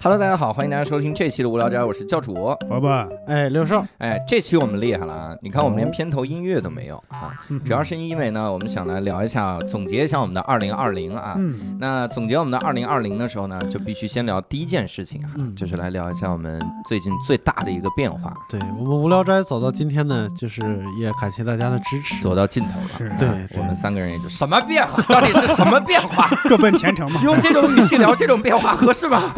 [0.00, 2.32] Hello，大家好，欢迎大家收听这期的无聊斋，我是教主。
[2.68, 2.88] 伯伯，
[3.26, 5.36] 哎，六少，哎，这期我们厉害了啊！
[5.42, 11.34] 你看我们连片头音乐都没有啊，嗯主要是因为呢，我们想来聊一下，总结一下我们的二零二零啊。
[11.36, 20.60] 嗯，那总结我们的二零二零的时候呢，就必须先聊第一件事情啊，嗯就是来聊一下我们最近最大的一个变化，对我们无聊斋走到今天呢，就是
[21.00, 22.22] 也感谢大家的支持。
[22.22, 22.88] 走到尽头了。
[22.96, 23.28] 是对
[23.60, 26.30] 我们三个人也就什么变化，到底是什么变化？
[26.48, 27.20] 各奔前程嘛。
[27.24, 29.34] 用这种语气聊这种变化合适吗？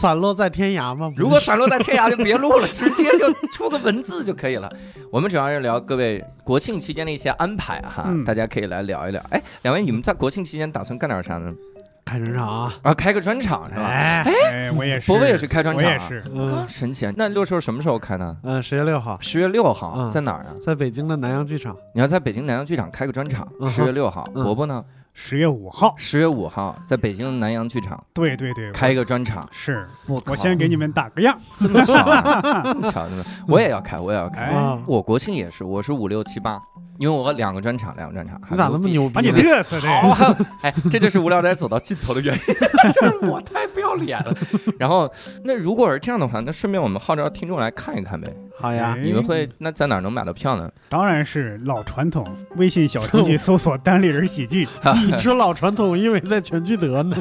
[0.00, 4.70] 散落在天涯吗，如果散落在天涯就别录了，直接就出个文字就可以了。
[5.10, 9.20] 我们主要是聊各位国庆期间的一些安排哈，嗯大家可以来聊一聊。
[9.30, 11.50] 哎，两位你们在国庆期间打算干点啥呢？
[12.04, 13.82] 开专场啊，啊，开个专场是吧？
[13.82, 17.12] 哎，哎，我也是，伯伯也是开专场、啊，我也是，嗯神奇啊！
[17.16, 18.36] 那六兽什么时候开呢？
[18.44, 20.54] 嗯，十月六号，十月六号、嗯在哪儿啊？
[20.64, 24.24] 在北京的南洋剧场，你要在北京南洋剧场开个专场，嗯哼十月六号。
[24.34, 24.82] 嗯伯伯呢？
[25.20, 29.46] 十月五号，十月五号在北京南洋剧场对对对，开一个专场。
[29.50, 34.54] 是我我先给你们打个样 这么巧、啊，这么巧，真的，我也要开，我也要开。
[34.86, 36.62] 我国庆也是，我是五六七八，
[36.98, 38.40] 因为我两个专场，两个专场。
[38.48, 39.48] 你咋那么牛把你逼呢？
[39.56, 40.36] 嘚瑟的，好啊！
[40.62, 42.54] 哎，这就是无聊斋走到尽头的原因，
[42.94, 44.32] 就是我太不要脸了。
[44.78, 48.32] 然后，那如果是这样的话，那顺便我们号召听众来看一看呗。
[48.60, 50.70] 好呀哎，你们会那在哪儿能买到票呢？
[50.88, 52.24] 当然是老传统，
[52.56, 54.66] 微信小程序搜索“单立人喜剧
[55.16, 57.16] 你说老传统，因为在全聚德呢。”，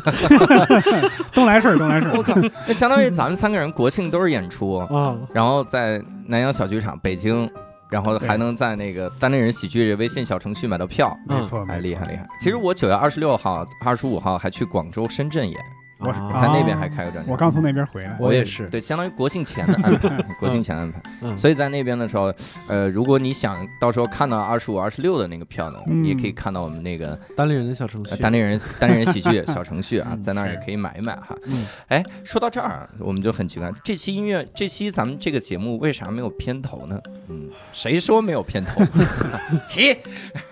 [1.33, 2.33] 东来顺，东来顺我，靠，
[2.67, 7.49] 那相当于咱们三个人国庆都是演出，啊，然后在南阳小剧场北京，
[7.89, 11.15] 然后还能在那个单立人喜剧微信小程序买到票。
[11.27, 12.27] 没错，哎，厉害厉害！
[12.39, 15.57] 其实我九月二十六号、二十五号还去广州、深圳演，
[15.99, 17.31] 我是在那边还开个专场。
[17.31, 20.09] 我刚从那边回来，我也是对，相当于国庆前的安排，
[20.39, 21.01] 国庆前安排。
[21.21, 22.33] 嗯所以在那边的时候，
[22.67, 31.35] 呃，如果你想到时候看到二十五、二十六的那个票呢，嗯你也可以看到我们那个单立人的小程序，呃单立人单立人喜剧小程序啊，嗯在那儿也可以买一买哈。
[31.45, 36.99] 嗯哎，说到这儿啊，我们就很奇怪，这期音乐，这期咱们这个节目为啥没有片头呢？
[37.29, 38.81] 嗯，谁说没有片头？
[39.67, 39.97] 起，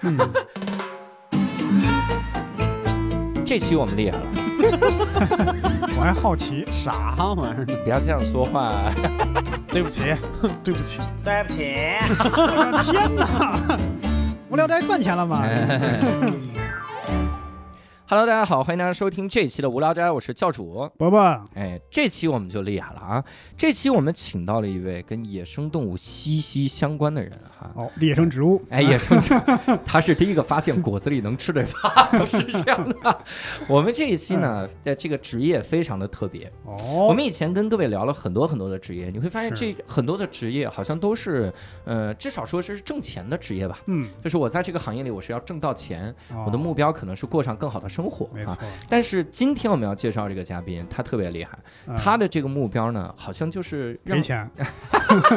[0.02, 0.18] 嗯，
[3.46, 4.24] 这期我们厉害了，
[5.98, 7.76] 我还好奇，啥玩意儿呢？
[7.84, 8.72] 不要这样说话。
[9.72, 10.04] 对不起，
[10.64, 11.76] 对不起，对不起，
[12.08, 13.78] 我的天哪！
[14.50, 15.44] 无聊斋赚钱了吗？
[18.08, 20.88] Hello，大家好，欢迎大家收听这一期的无聊斋，我是教主。
[20.96, 21.20] 伯伯，
[21.56, 23.26] 哎，这期我们就厉害了啊！
[23.58, 27.72] 这期我们请到了一位跟野生动物息息相关的人哈。
[27.74, 29.40] 哦，野生植物，哎，野生植物，
[29.84, 33.18] 他是第一个发现果子里能吃的花，不是这样的。
[33.68, 36.46] 我们这一期呢，呃，这个职业非常的特别。
[36.64, 41.52] 哦，我们以前跟各位聊了很多很多的职业，你会发现是这很多的职业好像都是，
[41.86, 43.80] 呃，至少说是挣钱的职业吧。
[43.88, 46.14] 嗯，就是我在这个行业里，我是要挣到钱，
[46.46, 48.58] 我的哦目标可能是过上更好的生活啊。，
[48.90, 51.58] 但是今天我们要介绍这个嘉宾，他特别厉害，
[51.88, 54.50] 嗯他的这个目标呢，好像就是让赔钱，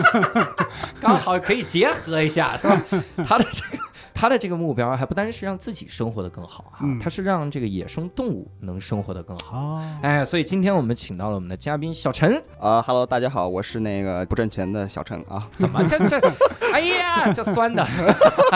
[1.00, 2.82] 刚好可以结合一下，是吧？
[3.26, 3.82] 他的这个
[4.20, 9.56] 他的这个目标还不单是让自己生活的更好哈，嗯他是让这个野生动物能生活的更好。
[9.56, 15.48] 哦，哎，所以今天我们请到了我们的嘉宾小陈，啊哈喽，大家好，我是那个不挣钱的小陈啊。
[15.54, 16.18] 怎么这这，
[16.74, 17.86] 哎呀，这酸的，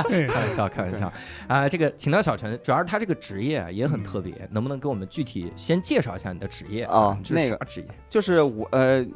[0.08, 1.12] 对 开玩笑，开玩笑
[1.46, 1.68] 啊！
[1.68, 7.86] 这个请到小陈，主要是他这个职业啊也很特别，能不能给我们具体先介绍一下你的职业啊那个职业？
[8.08, 9.06] 就是我呃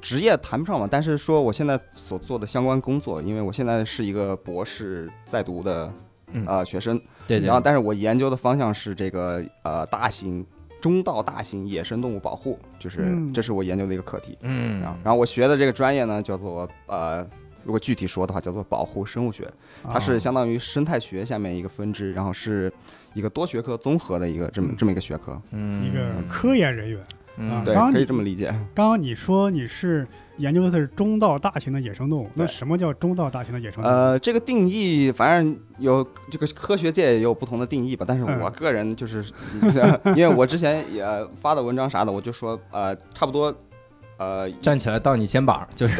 [0.00, 5.89] 职业谈不上嘛，但是说我现在所做的相关工作，因为我现在是一个博士在读的
[6.32, 10.44] 嗯呃学生，对对然后但是我研究的方向是这个呃大型
[10.80, 14.36] 中到大型野生动物保护，就是嗯这是我研究的一个课题。
[14.42, 17.26] 嗯然后然后我学的这个专业呢叫做呃。
[17.62, 19.46] 如果具体说的话，叫做保护生物学，
[19.84, 22.72] 它是哦相当于生态学下面一个分支，然后是
[23.12, 25.38] 一个多学科综合的一个这么嗯这么一个学科。
[25.50, 26.98] 嗯一个科研人员。
[27.36, 28.46] 嗯对可以这么理解。
[28.74, 30.08] 刚刚你说你是
[30.40, 33.94] 研究的是中到大型的野生动物，那什么叫中到大型的野生动物？
[33.94, 39.24] 呃，这个定义反正有这个科学界也有不同的定义吧，但是嗯我个人就是，
[40.16, 41.04] 因为我之前也
[41.40, 43.54] 发的文章啥的，我就说呃，差不多。
[44.20, 45.98] 呃， 站起来到你肩膀，就是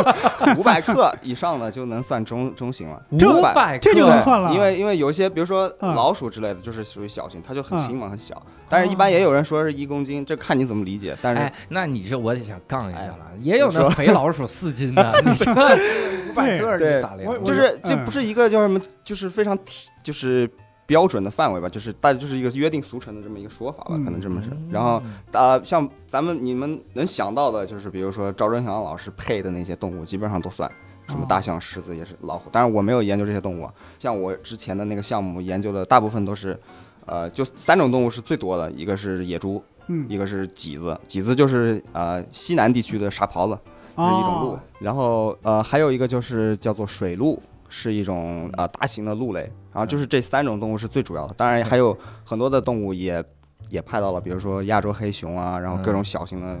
[0.56, 3.00] 五百克以上的就能算中中型了。
[3.18, 8.42] 这500百这就克能算了因为因为有些，比如说嗯老鼠之类的，就是属于小型，它就很嗯轻嘛，很小。
[8.70, 11.14] 但是，一般也有人说是一公斤，这看你怎么理解。
[11.20, 17.44] 但是哎，那你这我得想杠一下哎了，也有那肥老鼠四斤的， 你这五百克对你咋量？
[17.44, 20.50] 就是这嗯不是一个叫什么，就是非常体，就是
[20.88, 24.48] 标准的范围吧，就是大家就是一个约定俗成的这么一个说法吧，嗯可能这么是。
[24.70, 25.02] 然后
[25.32, 30.68] 啊、像咱们你们能想到的，就是比如说赵忠祥老师配的那些动物，基本上都算。
[31.08, 33.72] 什么大象、狮子也是老虎，当然我没有研究这些动物啊。
[33.98, 36.58] 像我之前的那个项目研究的大部分都是，
[37.06, 43.58] 呃，就三种动物是最多的，一个是野猪，嗯，一个是麂子，麂子就是呃西南地区的沙狍子，
[43.96, 44.60] 这是一种鹿哦。
[44.80, 49.50] 然后呃还有一个就是叫做水鹿，是一种呃大型的鹿类。
[49.78, 53.24] 然后就是这三种动物是最主要的，当然还有很多的动物也
[53.70, 56.60] 也拍到了，比如说亚洲黑熊啊，然后各种小型的。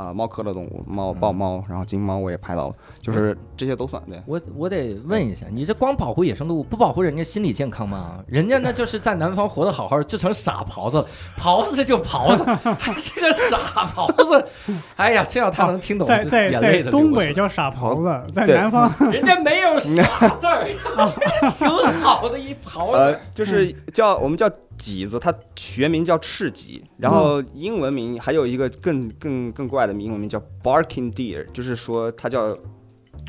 [0.00, 4.18] 啊，猫科的动物，猫、豹猫，然后金猫我也拍到了，就是这些都算对。
[4.24, 8.18] 我我得问一下，你这光保护野生动物，不保护人家心理健康吗？
[8.26, 11.06] 人家那就是在南方活得好好，就成傻狍子了，
[11.38, 12.42] 狍子就狍子，
[12.78, 13.58] 还是个傻
[13.94, 14.46] 狍子。
[14.96, 20.66] 哎呀，这要他能听懂，就在在眼泪在都流出来东北叫傻狍子，在南方 人家没有傻字儿，
[21.58, 21.68] 挺
[22.00, 24.50] 好的一狍呃子。，就是叫我们叫
[24.80, 32.56] 麂子，它学名叫赤麂，然后英文名还有一个更更更怪的英文名叫 barking deer，就是说它叫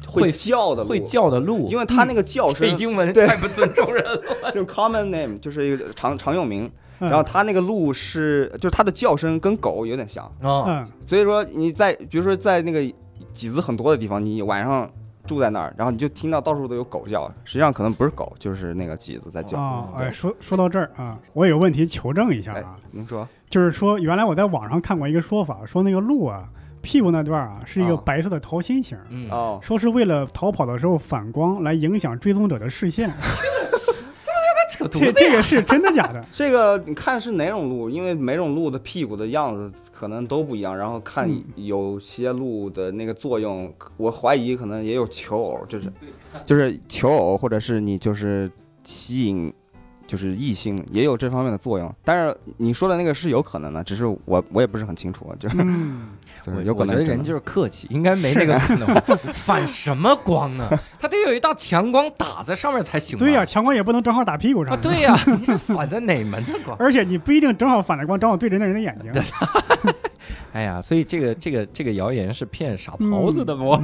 [0.08, 3.28] 会叫的鹿会，叫的鹿，因为它那个叫声这英文对。
[3.28, 4.22] 太不尊重人了。
[4.54, 7.10] 这种 common name 就是一个常常用名，嗯。
[7.10, 10.88] 然后它那个鹿是就是它的叫声跟狗有点像，啊，嗯。
[11.06, 12.82] 所以说你在比如说在那个
[13.36, 14.90] 麂子很多的地方，你晚上。
[15.32, 19.58] 住在那儿，然后你就听到到处都有狗叫，实际上可能不是狗，就是那个麂子在叫。
[19.58, 20.08] 哦，对。
[20.08, 26.44] 哎，说说到这儿啊，我有个问题求证一下哎啊，，您说，就是说原来我在网上看过一个说法，说那个鹿啊
[26.82, 28.02] 屁股那段啊是一个啊。
[28.06, 28.98] 白色的桃心形，
[29.62, 33.10] 说是为了逃跑的时候反光来影响追踪者的视线，
[34.72, 35.14] 扯犊这子呀！
[35.20, 36.26] 这个是真的假的？
[36.32, 45.92] 这个你看是哪种鹿，因为每种鹿的屁股的样子可能都不一样，然后看嗯有些鹿的那个作用，我怀疑可能也有求偶，就是
[46.46, 48.50] 就是求偶，或者是你就是
[48.84, 49.54] 吸引。
[50.08, 56.10] 就是异性也有这方面的作用，但是你说的那个是有可能的，只是我我也不是很清楚，就是嗯，
[56.42, 58.88] 就是有可我觉得人就是客气，应该没那个 可能。
[59.34, 60.68] 反什么光呢？
[61.00, 63.18] 它得有一道强光打在上面才行。
[63.18, 64.74] 对呀、强光也不能正好打屁股上。
[64.74, 66.76] 啊，对呀，你这反的哪门子光？
[66.80, 69.12] 而且你不一定正好反着光，正好对着那人的眼睛。
[70.54, 73.76] 哎呀，所以这个这个这个谣言是骗傻狍子的不？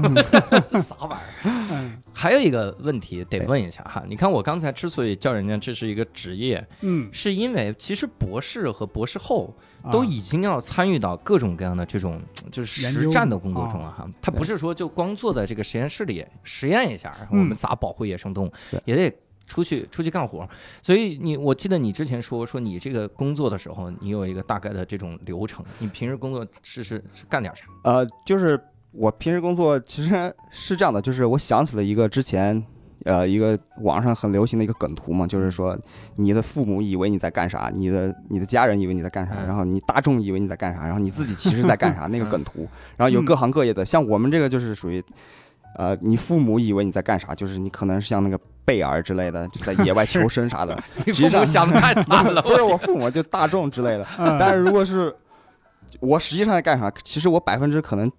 [0.81, 1.86] 啥玩意儿？
[2.17, 12.19] 嗯还有一个问题得问一下哈，你看我刚才之所以叫人家这是一个职业，嗯，是因为其实博士和博士后啊都已经要参与到各种各样的这种
[12.51, 14.09] 就是实战的工作中了哈。
[14.19, 18.51] 他不是说就光坐在这个实验室里实验一下，我们咋保护野生动物，
[18.85, 19.15] 也得
[19.45, 20.49] 出去出去干活。
[20.81, 25.63] 所以你我记得你之前说说你这个工作的时候，你有一个大概的这种流程。
[25.77, 27.65] 你平时工作是是是干点啥？
[27.83, 28.59] 呃，就是
[28.91, 32.63] 我平时工作其实是这样的，就是我想起了一个之前。
[33.05, 35.77] 呃，一个网上很流行的一个梗图嘛，就是说
[36.17, 42.67] 你的父母以为你在干啥，你的你的家人以为你在干啥，嗯然后你大众以为你在干啥，然后你自己其实在干啥， 那个嗯梗图。
[42.97, 45.01] 然后有各行各业的，像我们这个就是属于，
[45.77, 50.77] 呃，你父母以为你在干啥，就是你可能是像那个贝尔之类的，就在野外求生啥的。
[51.05, 54.05] 你实际上想的太惨了， 不是我父母，就大众之类的。
[54.17, 55.15] 嗯但是如果是
[56.01, 58.11] 我实际上在干啥，其实我百分之可能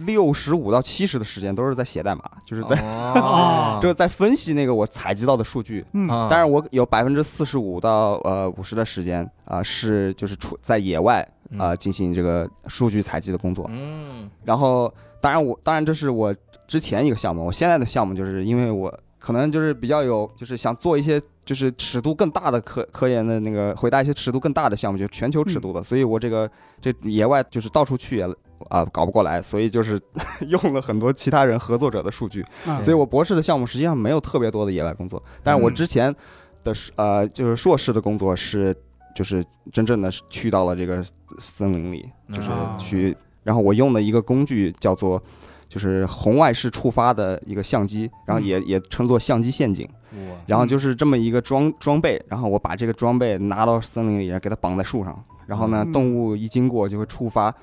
[0.00, 5.84] 六十五到七十的时间都是在写代码，就是在、哦 就是在分析那个我采集到的数据。
[5.92, 11.26] 嗯啊当然，我有百分之四十五到呃五十的时间啊、是就是出在野外
[11.58, 13.66] 啊、进行这个数据采集的工作。
[13.70, 16.34] 嗯然后，当然我当然这是我
[16.66, 26.50] 之前一个项目，我现在的项目就是因为我可能就是比较有，就是想做一些就是尺度更大的科科研的那个回答一些尺度更大的项目，就是全球尺度的，所以我这个
[26.80, 28.26] 这野外就是到处去也
[28.68, 30.00] 啊、搞不过来，所以就是
[30.48, 35.74] 用了很多其他人合作者的数据，啊所以我博士的项目实际上没有特别多的野外工作，但是我嗯。
[35.74, 36.14] 之前
[36.62, 38.74] 的是呃就是硕士的工作是
[39.14, 41.04] 就是真正的是去到了这个
[41.38, 45.22] 森林里，就是啊去，然后我用的一个工具叫做
[45.68, 50.36] 就是红外式触发的一个相机，然后也也称作相机陷阱，哇。
[50.46, 55.92] 然后就是这么一个装装备，然后我把这个装备拿到森林里，给它绑在树上，然后呢嗯。
[55.92, 57.54] 动物一经过就会触发。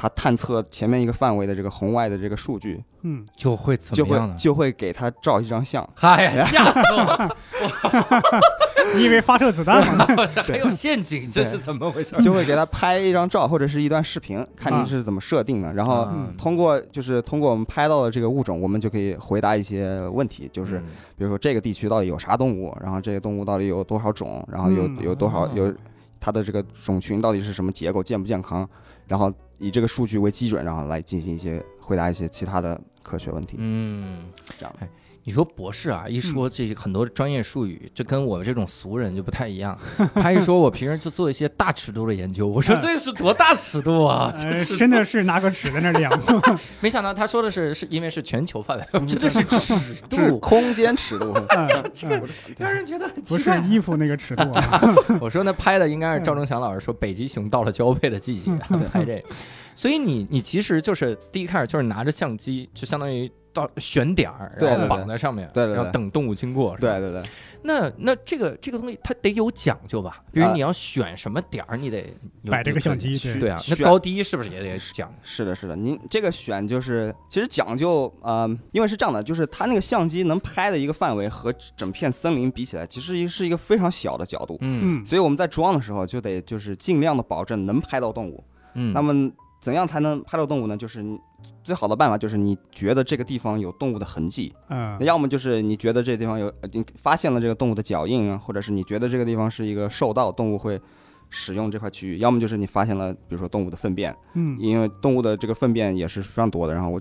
[0.00, 4.34] 它探测前面一个范围的这个红外的这个数据，嗯，就会怎就会么样呢？
[4.38, 7.36] 就会给它照一张相， 哎呀，吓死我了！
[8.94, 10.06] 你以为发射子弹吗？
[10.46, 12.14] 还有陷阱，这是怎么回事？
[12.22, 15.72] 就会给它拍一张照或者是一段视频，看啊你是怎么设定的。
[15.72, 20.84] 然后嗯通过就是通过我们拍到的这个物种，我们就可以回答一些问题，就是嗯
[21.16, 25.74] 比如说这个地区到底有啥动物，然后这些动物到底有多少种，然后有嗯有多少哦有
[26.20, 28.68] 它的这个种群到底是什么结构，健不健康，
[29.08, 33.56] 然后以这个数据为基准，然后来进行一些回答一些其他的科学问题。
[33.58, 34.88] 嗯，这样哎
[35.28, 39.78] 你说博士啊，一说这很多专业术语，就跟我这种俗人就不太一样。
[40.14, 44.32] 他一说我平时就做一些大尺度的研究，我说哎这是多大尺度啊？
[44.36, 46.10] 呃，这是真的是拿个尺在那量，
[46.80, 51.34] 没想到他说的是是因为是全球范围，我真的是尺度，空间尺度。
[51.54, 51.68] 嗯
[52.04, 53.58] 嗯让人觉得很不是奇怪。
[53.58, 54.80] 衣服那个尺度啊，
[55.20, 58.50] 我说那拍的应该是赵忠祥老师说北极熊到了交配的季节
[58.90, 59.22] 拍这个，
[59.74, 66.76] 所以你你其实就是第一开始就是拿着相机，就相当于到选点儿，然后绑在上面，对对对然后等动物经过。
[66.78, 67.22] 对对对，
[67.62, 70.22] 那那这个这个东西它得有讲究吧？
[70.32, 72.16] 比如啊你要选什么点儿，你得
[72.50, 75.12] 摆这个相机去对对啊，那高低是不是也得讲？
[75.22, 75.74] 是的，是的。
[75.74, 84.56] 您这个选就是其实讲究，呃，因为是这样的，就是它那个相机能拍的一个范围和整片森林比起来，其实是一个非常小的角度。
[84.60, 88.44] 嗯嗯所以我们在装的时候就得就是尽量的保证能拍到动物。
[88.74, 90.76] 嗯，那么怎样才能拍到动物呢？
[90.76, 91.18] 就是你
[91.68, 94.96] 最好的办法就是你觉得这个地方有动物的痕迹，嗯。
[94.98, 100.80] 那要么就是你觉得这个地方有，呃你发现了这个动物的脚印啊，或者是你觉得这个地方是一个兽道，动物会
[101.28, 104.56] 使用这块区域；要么就是你发现了，比如说动物的粪便，嗯。
[104.58, 106.72] 因为动物的这个粪便也是非常多的。
[106.72, 106.98] 然后我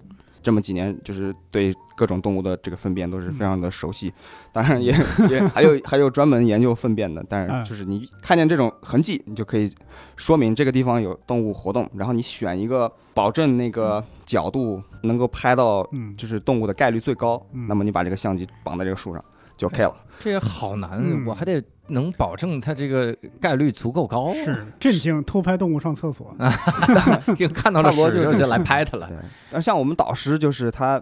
[0.48, 4.14] 这么几年就是对各种动物的这个粪便都是非常的熟悉，
[4.54, 4.94] 当然也
[5.30, 7.22] 也还有还有专门研究粪便的。
[7.28, 9.70] 但嗯是就是你看见这种痕迹，你就可以
[10.16, 16.16] 说明这个地方有动物活动，然后你选一个保证那个角度能够拍到嗯。
[16.16, 17.68] 就是动物的概率最高，嗯。
[17.68, 19.22] 那么你把这个相机绑在这个树上
[19.58, 19.94] 就 OK 了。
[20.22, 21.26] 这也好难，嗯。
[21.26, 24.34] 我还得能保证它这个概率足够高。
[24.34, 26.36] 是震惊偷拍动物上厕所，
[27.36, 29.08] 就看到了我就屎就是来拍它了。
[29.08, 29.18] 对，
[29.52, 31.02] 但像我们导师就是他，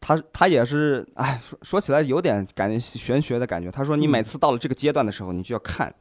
[0.00, 3.70] 他他也是，哎，说说起来有点感觉玄学的感觉。
[3.70, 5.92] 他说你嗯每次到了这个阶段的时候，你就要看，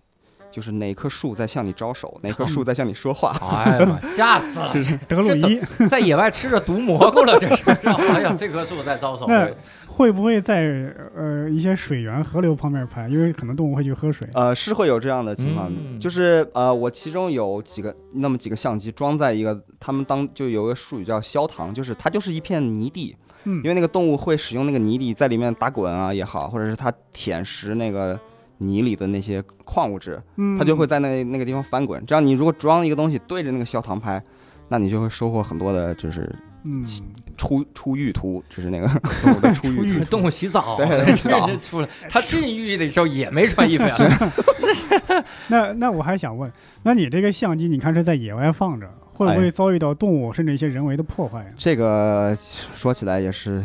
[0.56, 3.36] 就是哪棵树在向你招手，哪棵树在向你说话。
[3.66, 4.74] 哎呀妈，吓死了！
[5.06, 5.60] 德鲁伊
[5.90, 7.70] 在野外吃着毒蘑菇了，这是。
[7.72, 9.26] 哎呀，这棵树在招手。
[9.28, 9.52] 那
[9.86, 10.64] 会不会在
[11.14, 13.10] 呃一些水源、河流旁边拍？
[13.10, 14.26] 因为可能动物会去喝水。
[14.34, 28.18] 呃，是会有这样的情况，嗯就是呃，我其中有几个那么几个相机装在一个，他们当就有个术语叫消塘，就是它就是一片泥地，嗯因为那个动物会使用那个泥地在里面打滚啊也好，或者是它舔食那个
[28.58, 32.04] 泥里的那些矿物质，嗯，它就会在那那个地方翻滚。
[32.06, 34.22] 这样你如果装一个东西对着那个小塘拍，
[34.70, 36.34] 那你就会收获很多的，就是
[36.66, 36.86] 嗯
[37.38, 38.88] 出出浴图，就是那个
[39.22, 40.06] 动物的出浴图。
[40.06, 41.90] 动物洗澡，对 这洗澡出来。
[42.10, 43.96] 它进浴的时候也没穿衣服呀。
[45.50, 46.52] 那那我还想问，
[46.84, 51.50] 那你这个相机，你看是在野外放着，会不哎会遭遇到动物甚至一些人为的破坏呀？
[51.58, 53.62] 这个说起来也是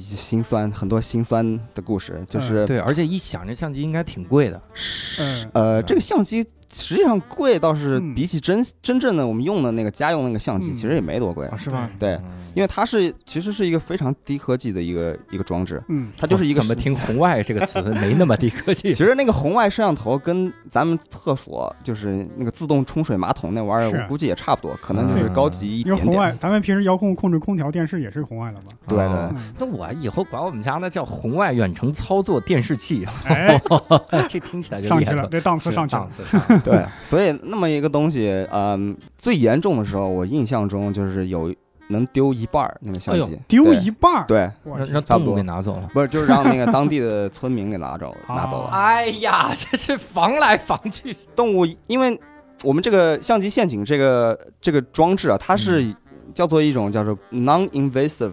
[0.00, 4.60] 心心酸，很多心酸的故事，就是、对，而且一想这相机应该挺贵的。
[4.74, 11.90] 是呃，这个相机实际上贵倒是嗯比起真真正的我们用的那个家用那个相机，嗯其实也没多贵啊，，是吗？
[11.98, 18.92] 对嗯因为它是其实是一个非常低科技的一个一个装置，嗯它就是一个怎么听“红外”这个词 没那么低科技？
[18.92, 28.72] 其实那个红外摄像头跟咱们厕所就是那个自动冲水马桶那玩意儿，我估计也差不多，可能就是高级一点因为红外点。，咱们平时遥控控制空调、电视也是红外了吧？
[28.86, 33.60] 对对那我以后管我们家那叫红外远程操作电视器，哎，
[34.28, 35.26] 这听起来就上去了。
[35.30, 36.08] 这档次上去了档。
[36.10, 41.52] 次上，对，所以那么一个东西，嗯，最严重的时候，我印象中就是有
[41.88, 45.88] 能丢一半儿那个相机，丢一半儿，对，我让让动物差不多给拿走了。
[45.92, 48.68] 不是就是让那个当地的村民给拿走 拿走了。
[48.68, 51.16] 哎呀，这是防来防去。
[51.34, 52.18] 动物，因为
[52.64, 55.94] 我们这个相机陷阱这个这个装置啊，它是
[56.32, 58.32] 叫做一种叫做 non-invasive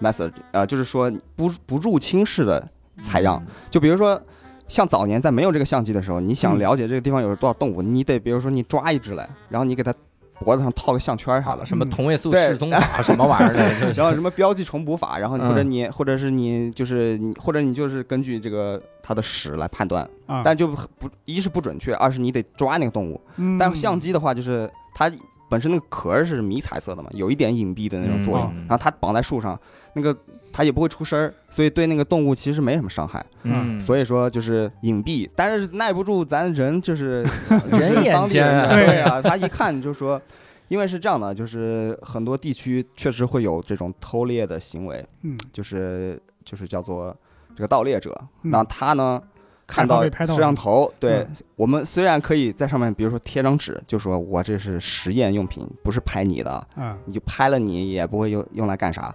[0.00, 2.66] method，呃，就是说不不入侵式的
[3.02, 3.42] 采样。
[3.70, 4.20] 就比如说，
[4.68, 6.58] 像早年在没有这个相机的时候，你想嗯。
[6.58, 9.92] 了解这个地方有多少动物，你得比如说你抓一只来，然后你给它
[10.44, 11.66] 脖子上套个项圈啥的，。
[11.66, 12.46] 什么同位素对。
[12.48, 15.70] 示踪法什么玩意儿的， 然后什么标记重捕法，然后你或者嗯。
[15.70, 23.20] 你、或者是你就是你或者你就是根据这个它的屎来判断，啊，但就不不一是不准确，二是你得抓那个动物。
[23.36, 23.58] 嗯。
[23.58, 25.10] 但相机的话，就是它
[25.50, 28.46] 本身那个壳儿是迷彩色的嘛，有一点隐蔽的那种作用。
[28.54, 29.58] 嗯然后它绑在树上，
[29.94, 30.16] 那个
[30.52, 33.22] 它也不会出声儿，所以对那个动物其实没什么伤害。
[33.42, 37.22] 嗯，所以说就是隐蔽，但是耐不住咱人就是
[37.72, 40.20] 人眼当地尖啊对 啊，他一看就说。
[40.68, 47.12] 因为是这样的，就是很多地区确实会有这种偷猎的行为，嗯，就是就是叫做
[47.56, 48.16] 这个盗猎者。
[48.42, 49.20] 嗯那他呢，
[49.70, 51.36] 看到摄像头，对嗯。
[51.56, 59.14] 我们虽然可以在上面，比如说贴张纸，就说我这是实验用品，不是拍你的，啊，你就拍了你也不会用用来干啥，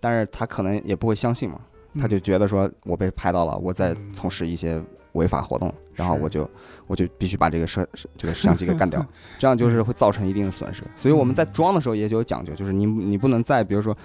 [0.00, 1.60] 但是他可能也不会相信嘛，
[1.94, 4.10] 嗯他就觉得说我被拍到了，我在嗯。
[4.12, 4.80] 从事一些
[5.12, 6.48] 违法活动，然后我就
[6.86, 7.86] 我就必须把这个摄
[8.16, 9.04] 这个摄像机给干掉，
[9.38, 10.84] 这样就是会造成一定的损失。
[10.96, 13.96] 所以我们在装的时候也就有讲究，就是你你不能在比如说，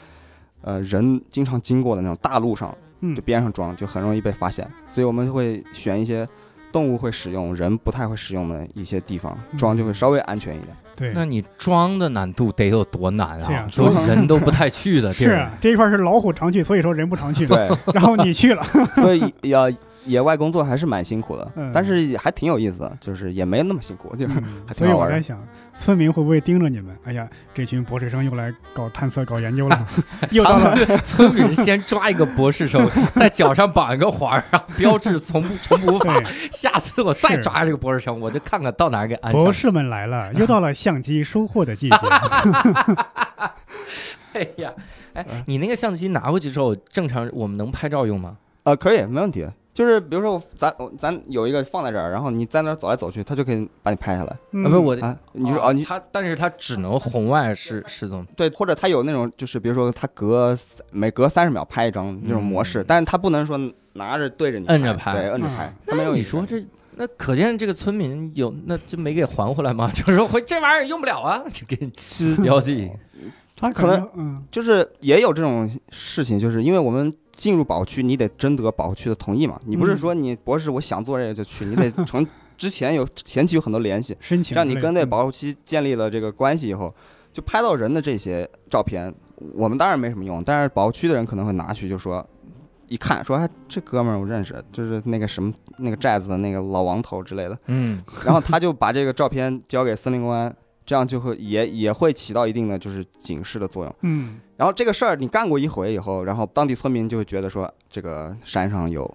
[0.62, 4.68] 呃人经常经过的那种大路上，嗯就边上装，就很容易被发现。
[4.88, 6.28] 所以我们会选一些
[6.72, 10.76] 动物会使用、人不太会使用的一些地方装，就会稍微安全一点。
[10.96, 13.68] 对，那你装的难度得有多难是啊啊？
[13.70, 17.48] 说人都不太去的地儿 是啊，这一块是老虎常去，所以说人不常去。
[17.48, 18.64] 对， 然后你去了，
[18.98, 19.68] 所以要
[20.06, 24.28] 野外工作还是蛮辛苦的嗯，但是也还挺有意思的，就是也没那么辛苦，就
[24.68, 24.98] 还所挺好玩所。
[24.98, 26.96] 以我在想，村民会不会盯着你们？
[27.06, 29.88] 哎呀，这群博士生又来搞探测、搞研究了，
[30.32, 34.44] 又到了村民先抓一个博士生，在脚上绑一个环儿，
[34.78, 36.20] 标志从不从不发。
[36.20, 39.32] 对下次我再抓这个博士生，我就看看到哪儿给安。
[39.32, 41.98] 博士们来了，又到了相机收获的季节。
[44.34, 44.72] 哎呀，
[45.14, 48.38] 哎，你那个相机拿回去之后，正常我们能拍照用吗？
[48.64, 49.46] 呃，可以，没问题。
[49.74, 55.18] 就是比如说我咱咱有一个放在这儿，然后你在那儿走来走去，它就可以把你拍下来嗯啊，不是我，啊。
[55.32, 58.24] 你说啊，你它，但是它只能红外是是怎么？
[58.36, 60.56] 对，或者它有那种就是比如说它隔
[60.92, 63.58] 每隔三十秒拍一张那种模式，嗯但是它不能说
[63.94, 65.74] 拿着对着你摁着拍对，摁着拍嗯。
[65.88, 66.64] 它没有一个你说这，
[66.96, 69.90] 那可见这个村民有，那就没给还回来吗？
[69.96, 71.76] 就是说回这玩意儿用不了啊，就给
[72.44, 72.92] 标记。
[73.56, 79.60] 他可能就是也有这种事情，就是因为我们进入保护区，你得征得保护区的同意嘛。
[79.66, 82.26] 你不是嗯说你博士我想做这个就去，你得 从
[82.58, 84.16] 之前有前期有很多联系，
[84.52, 86.94] 让你跟那嗯保护区建立了这个关系以后，
[87.32, 89.14] 就拍到人的这些照片，
[89.54, 92.26] 我们当然没什么用，但是保护区的人可能会拿去就说。
[92.90, 97.58] 一看说，哎，这哥们儿我认识，就是那个什么那个寨子的那个老王头之类的。
[97.66, 100.54] 嗯，然后他就把这个照片交给森林公安，
[100.86, 103.96] 这样就会也也会起到一定的就是警示的作用。
[104.02, 104.40] 嗯。
[104.58, 109.10] 然后这个事儿你干过一回以后，然后当地村民就会觉得说，这个山上有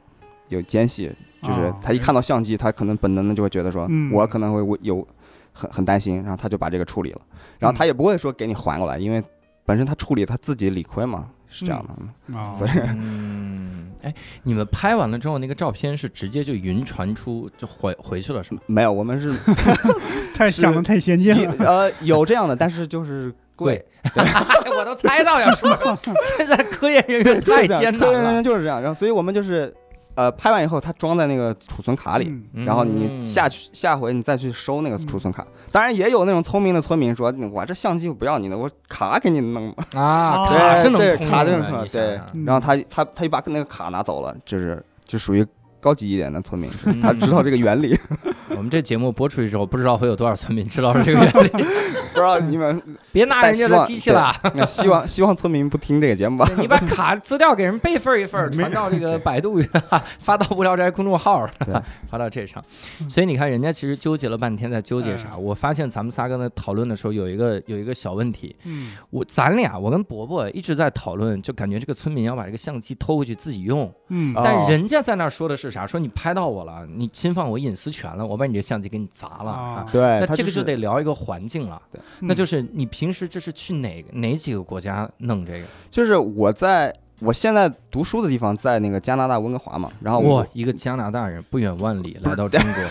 [0.48, 1.10] 有奸细，
[1.42, 1.76] 就是哦。
[1.80, 4.12] 他一看到相机，他可能本能的就会觉得说，嗯。
[4.12, 5.06] 我可能会有
[5.52, 7.20] 很很担心，然后他就把这个处理了，
[7.58, 9.22] 然后他也不会说给你还过来，因为
[9.64, 12.36] 本身他处理他自己理亏嘛，是这样的。
[12.36, 18.60] 啊，所以嗯，哎，你们拍完了之后，那个照片是直接就云传出就回回去了是吗？
[18.66, 19.38] 没有，我们是是
[20.34, 21.54] 太想的太先进了。
[21.58, 23.84] 呃有这样的，但是就是贵，
[24.78, 25.98] 我都猜到要说，
[26.36, 28.32] 现在科研人员太艰科研人难了。
[28.34, 29.74] 员就是这样，然后所以我们就是
[30.18, 32.28] 呃拍完以后，它装在那个储存卡里。
[32.66, 39.70] 然后你下去下回你再去收那个储存卡，当然也有那种聪明的村民说，我这相机我不要你的，我卡给你弄。
[39.74, 39.84] 吧。
[39.94, 42.20] 啊，哦卡是能对通用的，卡是能你想对。
[42.44, 45.46] 然后他他他就把那个卡拿走了，就是就属于
[45.80, 47.96] 高级一点的村民，他知道这个原理。
[48.56, 51.48] 我们这节目播出去之后，不知道会有多少村民知道这个原理。
[52.12, 56.50] 不知道你们，别拿人家的机器了，那希望希望村民不听这个节目吧。
[56.58, 59.60] 你把卡资料给人备份一份 传到这个百度，
[60.18, 61.46] 发到无聊斋公众号，
[62.10, 62.64] 发到这上。
[63.08, 65.36] 所以你看，人家其实纠结了半天，在纠结啥？
[65.36, 68.56] 我发现咱们仨刚才讨论的时候，有一个有一个小问题。
[68.64, 75.86] 嗯我咱俩，我跟伯伯一直在讨论，就感觉这个村民要把这个相机偷回去自己用，嗯啊但人家在那说的是啥？
[75.86, 79.50] 说你拍到我了，你侵犯我隐私权了，我把你这相机给你砸了。
[79.50, 81.80] 啊啊对，那这个就得聊一个环境了，
[82.20, 85.64] 那就是你平时这是去哪哪几个国家弄这个？
[85.90, 92.84] 就是我在我现在读书的地方在那个加拿大温哥华嘛，然后我哇，一个加拿大人不远万里来到中国，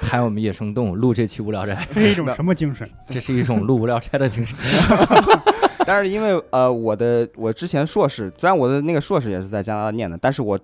[0.00, 2.88] 拍我们野生动物，录这期无聊斋，这是一种什么精神？
[3.08, 4.56] 这是一种录无聊斋的精神。
[5.84, 10.56] 但是因为呃我的我之前硕士，虽然我的那个硕士也是在加拿大念的，但是我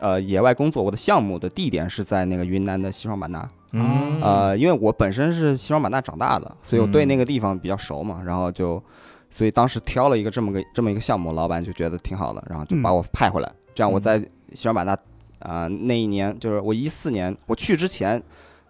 [0.00, 3.46] 呃野外工作，我的项目的地点是在那个云南的西双版纳。
[3.72, 8.82] 嗯，呃，因为我本身是西双版纳长大的，所以我对嗯那个地方比较熟嘛，然后就，
[9.30, 14.96] 所以当时挑了一个这么个这么一个项目，老板就觉得挺好的，然后就把我派回来，这样我在西双版纳，
[15.40, 18.22] 啊那一年就是我一四年我去之前，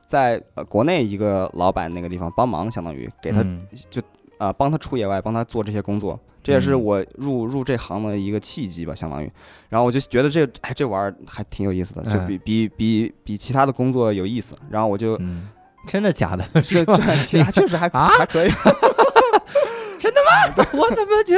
[0.06, 3.44] 在呃国内一个老板那个地方帮忙，相当于给他
[3.90, 4.02] 就
[4.38, 9.28] 啊、帮他出野外，帮他做这些工作，这也是嗯我入入这行的一个契机吧，相当于。
[9.68, 14.54] 然后我就觉得这哎这玩意儿还挺有意思的，就哎比比比比其他的工作有意思。
[14.70, 15.48] 然后我就嗯，
[15.88, 16.44] 真的假的？
[16.62, 16.84] 这？
[16.84, 18.50] 这其他确实还啊还可以。
[19.98, 20.64] 真的吗？
[20.72, 21.34] 我怎么觉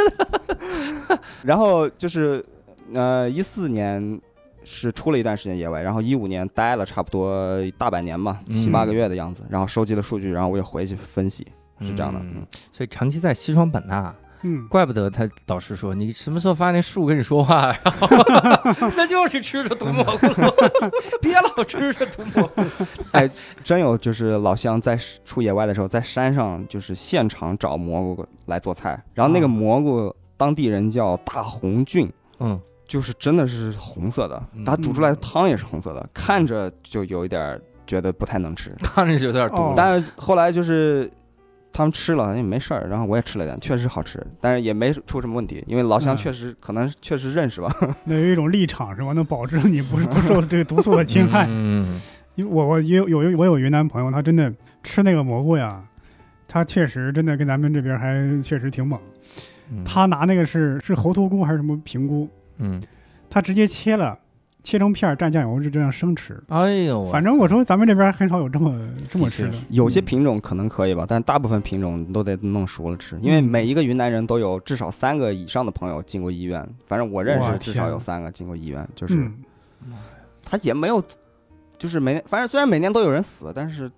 [1.09, 1.19] 得？
[1.43, 2.45] 然后就是
[2.93, 4.21] 呃一四年
[4.65, 11.47] 是出了一段时间野外，然后一五年待了差不多大半年吧，七嗯八个月的样子，然后收集了数据，然后我又回去分析，
[11.81, 12.19] 是这样的。
[12.21, 18.09] 嗯嗯，所以长期在西双版纳，嗯，怪不得他导师说你什么时候发现树跟你说话，然 后
[18.97, 20.27] 那就是吃着毒蘑菇，
[21.21, 22.63] 别老吃着毒蘑菇。
[23.13, 23.29] 哎
[23.65, 32.11] 真有就是老乡在出野外的时候，在山上就是现场找蘑菇来做菜，然后那个啊蘑菇当地人叫大红菌。
[32.41, 38.71] 嗯，就是真的是红色的嗯，它煮出来的汤也是红色的，看着就有一点觉得不太能吃。
[38.83, 39.75] 看着就有点毒哦。
[39.77, 41.11] 但是后来就是
[41.73, 47.73] 他们吃了也没事儿，然后我也吃了点，确实好吃，但是也没出什么问题，因为老乡嗯确实、可能确实认识吧。
[48.05, 49.13] 那有一种立场是吧？
[49.13, 51.47] 能保证你不是不受这个毒素的侵害。
[51.49, 52.01] 嗯，
[52.35, 54.53] 因为我我有有我有云南朋友，他真的
[54.83, 55.83] 吃那个蘑菇呀，
[56.49, 58.99] 他确实真的跟咱们这边还确实挺猛。
[59.71, 62.27] 嗯他拿那个是是猴头菇还是什么平菇，
[62.57, 62.83] 嗯，
[63.29, 64.19] 他直接切了，
[64.69, 66.39] 切成片儿蘸酱油就这样生吃。
[66.49, 68.79] 哎呦，反正我说咱们这边很少有这么
[69.11, 69.55] 这么吃的。
[69.71, 79.95] 有些品种可能可以吧，但大部分品种都得弄熟了吃，因为嗯每一个云南人都有至少三个以上的朋友进过医院，反正我认识至少有三个进过医院，就是、嗯，
[80.45, 81.03] 他也没有，
[81.79, 83.91] 就是每年，反正虽然每年都有人死，但是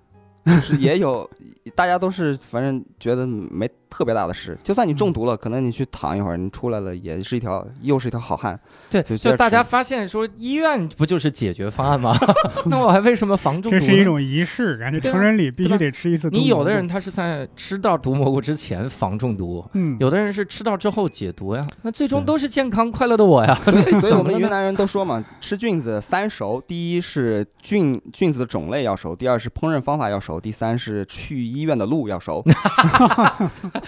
[0.47, 1.29] 就是也有，
[1.75, 4.57] 大家都是反正觉得没特别大的事。
[4.63, 8.59] 就算你中毒了，可能你去躺一会儿，你出来了也是一条又是一条好汉。
[8.89, 12.17] 对，就就大家发现说医院不就是解决方案吗？
[12.67, 13.81] 那我还为什么防中毒呢？
[13.81, 16.37] 这是一种仪式感，就对啊成人礼必须得吃一次毒。
[16.39, 23.59] 你有的人他是在吃到毒蘑菇之前防中毒，嗯，有的人是吃到之后解毒呀，那最终都是健康快乐的我呀。
[23.65, 32.45] 所以， 所以我们云南人都说嘛，吃菌子三熟：第一是菌菌子的种类要熟，第二是烹饪方法要熟，第三是去医院的路要熟。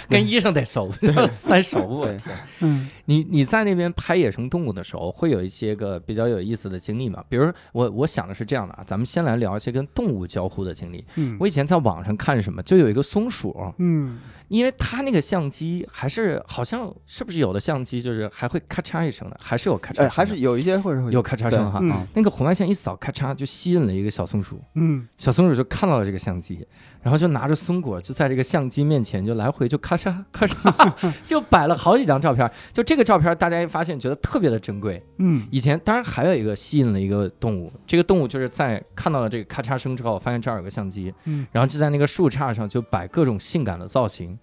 [0.08, 0.90] 跟医生得熟，
[1.30, 2.36] 三熟，我对天！
[2.60, 7.22] 嗯你你在那边拍野生动物的时候，会有一些个比较有意思的经历吗？
[7.28, 11.04] 比如我我想的是这样的啊，咱们先来聊一些跟动物交互的经历。
[11.16, 21.80] 嗯我以前在网上看什么，就有一个松鼠，嗯因为它那个相机还是好像是不是有的相机就是还会咔嚓一声的，还是有咔嚓声呃，的，还是有一些会会有咔嚓声哈。
[21.82, 26.66] 嗯那个红外线一扫，咔嚓就吸引了一个小松鼠，嗯小松鼠就看到了这个相机，
[27.02, 32.48] 然后就拿着松果，就在这个相机面前就来回就咔嚓 咔嚓， 就摆了好几张照片。
[32.72, 35.02] 就这个照片，大家一发现觉得特别的珍贵。
[35.18, 44.38] 嗯以前当然还有一个吸引了一个动物，这个动物就是在看到了这个咔嚓声之后，发现这儿有个相机，嗯然后就在那个树杈上就摆各种性感的造型，嗯，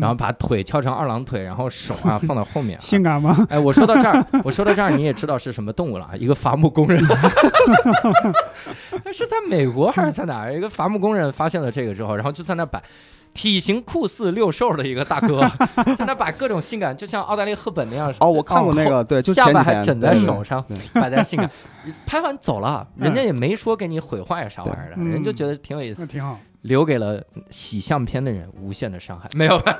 [0.00, 2.80] 然后把腿翘成二郎腿，然后手啊 放到后面、啊。
[2.80, 3.46] 性感吗？
[3.48, 6.10] 哎，我说到这儿， 我说到这儿，你也知道是什么动物了啊？
[6.16, 7.02] 一个伐木工人，
[9.12, 10.54] 是在美国还是在哪儿？
[10.54, 12.82] 一个伐木工人发现了这个之后，然后就在那摆。
[13.32, 15.48] 体型酷似六兽的一个大哥，
[15.96, 18.12] 在那摆各种性感，就像奥黛丽·赫本那样。
[18.18, 20.62] 哦，我看过那个，对，就下巴还枕在手上，
[20.92, 21.48] 摆在性感。
[22.04, 26.36] 拍完走了，人家也没说给你毁坏啥玩意儿的，人就觉得挺有意思那，挺好。
[26.62, 29.28] 留给了洗相片的人无限的伤害。
[29.34, 29.72] 没有，没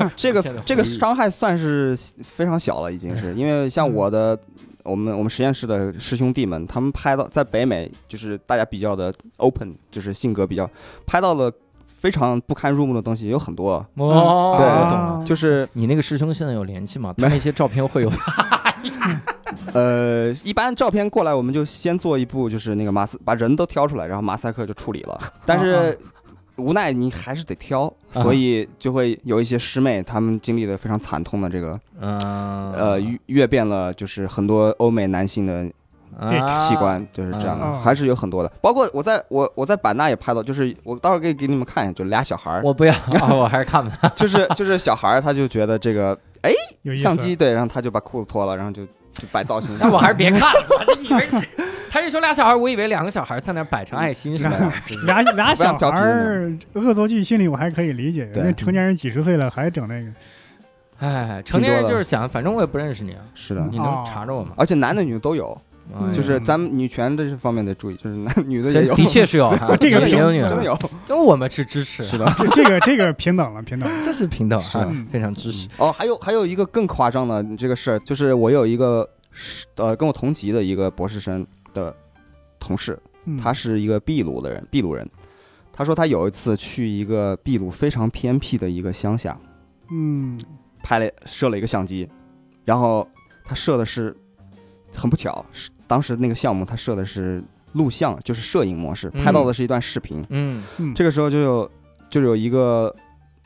[0.00, 4.38] 有， 这个这个伤害算是非常小了，已经是因为像我的
[4.82, 10.68] 我们我们实验室的师兄弟们，他们拍到在北美，就是大家比较的 open，就是性格比较
[11.06, 11.52] 拍到了
[11.84, 15.22] 非常不堪入目的东西，有很多，哦，对我懂了。
[15.24, 17.14] 就是你那个师兄现在有联系吗？
[17.16, 17.28] 他没。
[17.28, 18.10] 那些照片会有
[19.72, 25.20] 呃，一般照片过来，我们就先做一步，就是那个马赛把人都挑出来，然后马赛克就处理了。
[25.44, 25.98] 但是
[26.56, 35.70] 无奈你还是得挑，所以就会有一些师妹，她们经历的非常惨痛的这个嗯呃阅阅遍了，就是很多欧美男性的
[36.18, 38.50] 啊器官，就是这样的，啊还是有很多的。
[38.60, 44.12] 包括我在我我在版纳也拍到，就是我到时候可以给你们看一下，就俩小孩儿，我不要， 啊我还是看吧。
[44.16, 46.52] 就是就是小孩儿，他就觉得这个哎。
[46.96, 48.82] 相机对，然后他就把裤子脱了，然后就
[49.18, 49.76] 就摆造型。
[49.78, 51.48] 但我还是别看了， 我就以为是，
[51.90, 54.72] 他是说俩小孩，我以为两个小孩在那摆成爱心啥的。
[55.04, 56.00] 俩俩小孩
[56.74, 60.10] 恶作剧心理我还可以理解，对那成年人几十岁了还整那个，
[61.06, 64.52] 哎，成年人就是想，反正我也不认识你啊，是的，你能查着我吗？
[64.56, 65.56] 而且男的女的都有，
[65.94, 70.78] 哎就是咱们女权这方面得注意，就是男 女的也有，的确是有哈， 这个也有女的，真的有。
[71.06, 74.02] 这我们是支持，是的，这这个这个平等了，平等了。
[74.04, 75.68] 这是平等哈是的，非常支持。
[75.78, 81.94] 哦，还有还有一个更夸张的这个事儿，就是我有一个是呃跟我同级的一个博士生的
[82.58, 85.08] 同事，嗯他是一个秘鲁的人，秘鲁人。
[85.72, 89.38] 他说他有一次去一个秘鲁非常偏僻的一个乡下，
[89.90, 90.38] 嗯
[90.82, 92.08] 拍了摄了一个相机，
[92.64, 93.08] 然后
[93.44, 94.14] 他摄的是
[94.92, 99.24] 很不巧，是当时那个项目他设的是录像，就是摄影模式，嗯。
[99.24, 100.24] 拍到的是一段视频。
[100.28, 100.62] 嗯。
[100.76, 101.70] 嗯，这个时候就有
[102.08, 102.94] 就有一个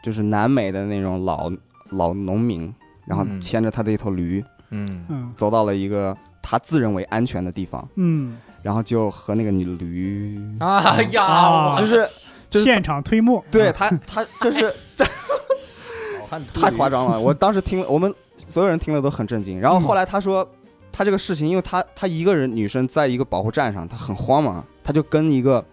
[0.03, 1.51] 就是南美的那种老
[1.91, 2.75] 老农民，
[3.07, 3.41] 然后嗯。
[3.41, 5.05] 牵着他的一头驴，嗯。
[5.09, 5.33] 嗯。
[5.37, 12.09] 走到了一个他自认为安全的地方，嗯，然后就和那个女驴，哎呀，就是
[12.51, 14.75] 就是现场推磨，对他他就是
[16.53, 19.61] 太夸张了，我当时听了，我们所有人听了都很震惊。
[19.61, 20.47] 然后后来他说，
[20.93, 25.65] 他这个事情，因为他他一个人女生在一个保护站上，他很慌嘛，他就跟一个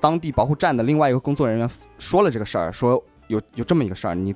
[0.00, 4.34] 当地保护站的另外一个工作人员说了这个事儿，说有有这么一个事儿，你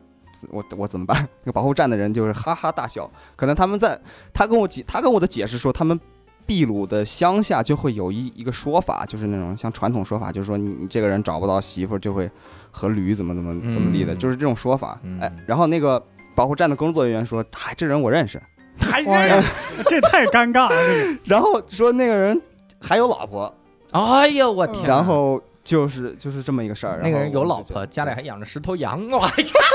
[0.51, 1.17] 我我怎么办？
[1.45, 3.99] 那个保护站的人就是哈哈大笑，可能他们在
[4.33, 5.99] 他跟我解他跟我的解释说，他们
[6.45, 12.29] 秘鲁的乡下就会有一一个说法，就是那种像传统说法，就是说你你这个人找不到媳妇儿就会
[12.73, 14.99] 和驴怎么怎么怎么地的，嗯就是这种说法。
[15.05, 18.43] 嗯哎，然后那个保护站的工作人员说，嗨，这人我认识。
[18.81, 19.43] 还哎呀，
[19.87, 22.41] 这太尴尬了，这个 然后说那个人
[22.81, 23.53] 还有老婆，
[23.93, 24.85] 哎呦我天！
[24.85, 27.01] 然后就是就是这么一个事儿。
[27.03, 29.31] 那个人有老婆，家里还养着十头羊，哇，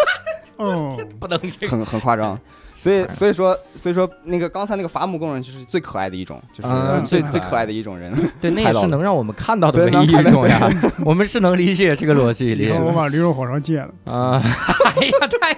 [0.58, 1.72] 哦，不能这个。
[1.72, 2.40] 很很夸张。
[2.80, 8.14] 所以所以说所以说那个刚才那个伐木工人就是最可爱的一种，就是啊最最可爱最可爱的一种人。
[8.40, 10.70] 对，那也是能让我们看到的唯一一种呀。
[11.04, 13.90] 我们是能理解这个逻辑我把驴肉火烧戒了。
[14.06, 14.42] 啊。
[14.96, 15.58] 哎呀，太。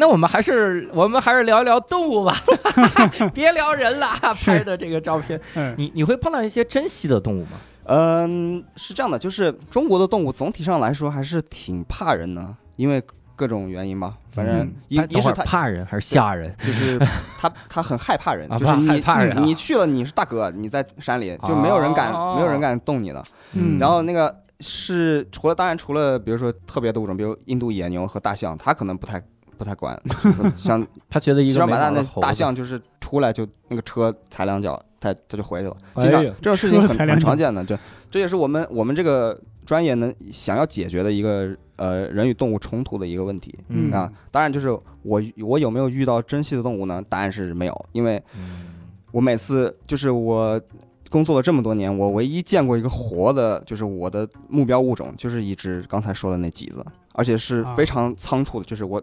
[0.00, 2.36] 那我们还是我们还是聊一聊动物吧，
[3.34, 4.16] 别聊人了。
[4.44, 7.58] 拍的这个照片，嗯，你你会碰到一些珍稀的动物吗？
[7.84, 13.02] 嗯，是这样的，就是中国的动物总体上来说还是挺怕人的，因为
[13.34, 14.14] 各种原因吧。
[14.30, 16.54] 反正一一是它怕人还是吓人？
[16.64, 16.96] 就是
[17.36, 23.20] 他他很害怕人，就是你害怕人啊你去了你是大哥，你在山里就没有人敢哦没有人敢动你了。
[23.54, 29.20] 嗯然后那个是除了当然除了比如说特别的物种，比如印度野牛和大象，它可能不太
[29.58, 30.00] 不太管，
[30.56, 35.76] 像他觉得一西个没双版纳那大象就是出来就那个车踩两脚，它它就回去了。
[35.94, 37.76] 哎经常呀这种事情很很常见的，对
[38.10, 43.54] 这也是我们我们这个专业能想要解决的一个呃人与动物冲突的一个问题。
[43.68, 44.70] 嗯啊，当然就是
[45.02, 47.02] 我我有没有遇到珍稀的动物呢？
[47.08, 48.66] 答案是没有，因为嗯
[49.10, 50.60] 我每次就是我
[51.10, 59.02] 工作了这么多年，我唯一见过一个活的，就是我的目标物种，就是一只刚才说的那几子，而且是非常仓促的，就是我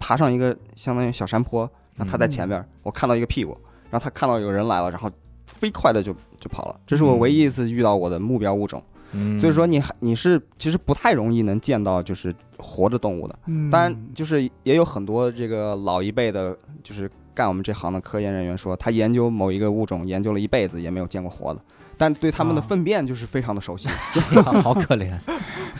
[0.00, 3.56] 爬上一个相当于小山坡，然后他在前面，我看到一个屁股，
[3.88, 5.08] 然后他看到有人来了，然后
[5.46, 8.82] 飞快的就就跑了，这是我唯一一次遇到我的目标物种。
[9.12, 13.36] 嗯所以说你还你是其实不太容易能见到就是活着动物的。
[13.46, 21.60] 嗯当然，就是也有很多这个老一辈的，就是干我们这行的科研人员说，他研究某一个物种研究了一辈子也没有见过活的，
[22.00, 23.86] 但对他们的啊粪便就是非常的熟悉。
[24.64, 25.12] 好可怜。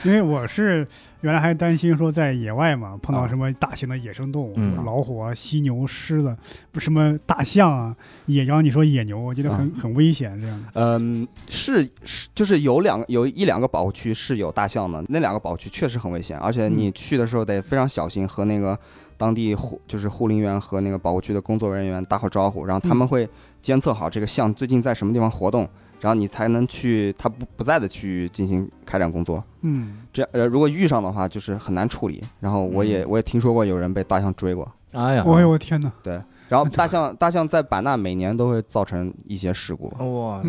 [0.04, 0.86] 因为我是
[1.22, 6.36] 原来还担心说在野外嘛碰到啊什么大型的野生动物，嗯老虎啊、犀牛、狮子，
[6.72, 10.70] 不什么大象啊、野羊，你说野牛，我觉得很、很危险这样的。
[10.74, 18.78] 嗯，是是，就是有两有一两个保护区是有大象的，那两个保护区确实很危险，而且你去的时候得非常小心，和那个
[19.16, 23.28] 当地护就是护林员和那个保护区的工作人员打好招呼，然后他们会
[23.60, 25.68] 监测好这个象最近在什么地方活动，
[26.00, 29.42] 然后你才能去他不不在的区域进行开展工作。
[29.62, 32.22] 嗯，这样呃，如果遇上的话，就是很难处理。
[32.40, 35.92] 然后我也我也听说过有人被大象追过，哎呀，哎呦我天哪！
[36.48, 39.88] 然后大象大象在版纳每年都会造成一些事故。
[39.98, 40.48] 哇塞！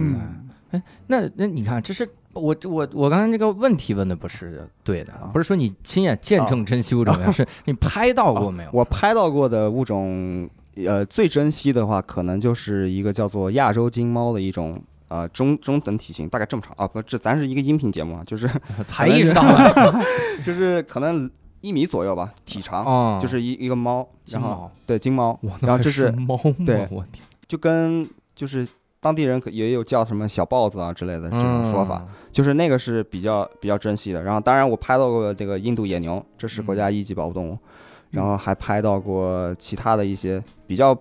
[0.71, 8.69] 嗯，那那你看，这是我我我刚才那个问题问的不是对的，啊不是说你亲眼见证珍稀物种呀，是你拍到过没有？
[8.71, 10.49] 我拍到过的物种，
[10.85, 14.81] 呃，最珍惜的话，可能就是一个叫做亚洲金猫的一种。
[15.11, 18.49] 呃，中中等体型，大概这么长啊，不，这咱是一个音频节目啊，就是
[18.85, 20.01] 才意识到了
[20.41, 26.55] 就是可能一米左右吧，体长，哦，就是一一个猫，然后对金猫，然后这是猫吗？
[26.65, 28.65] 对我天，就跟就是
[29.01, 34.23] 当地人可也有叫什么小豹子啊之类的这种说法，嗯就是那个是比较比较珍惜的。
[34.23, 37.57] 然后当然我拍到过这个印度野牛，这是国家一级保护动物，
[38.11, 40.97] 然后还拍到过其他的一些比较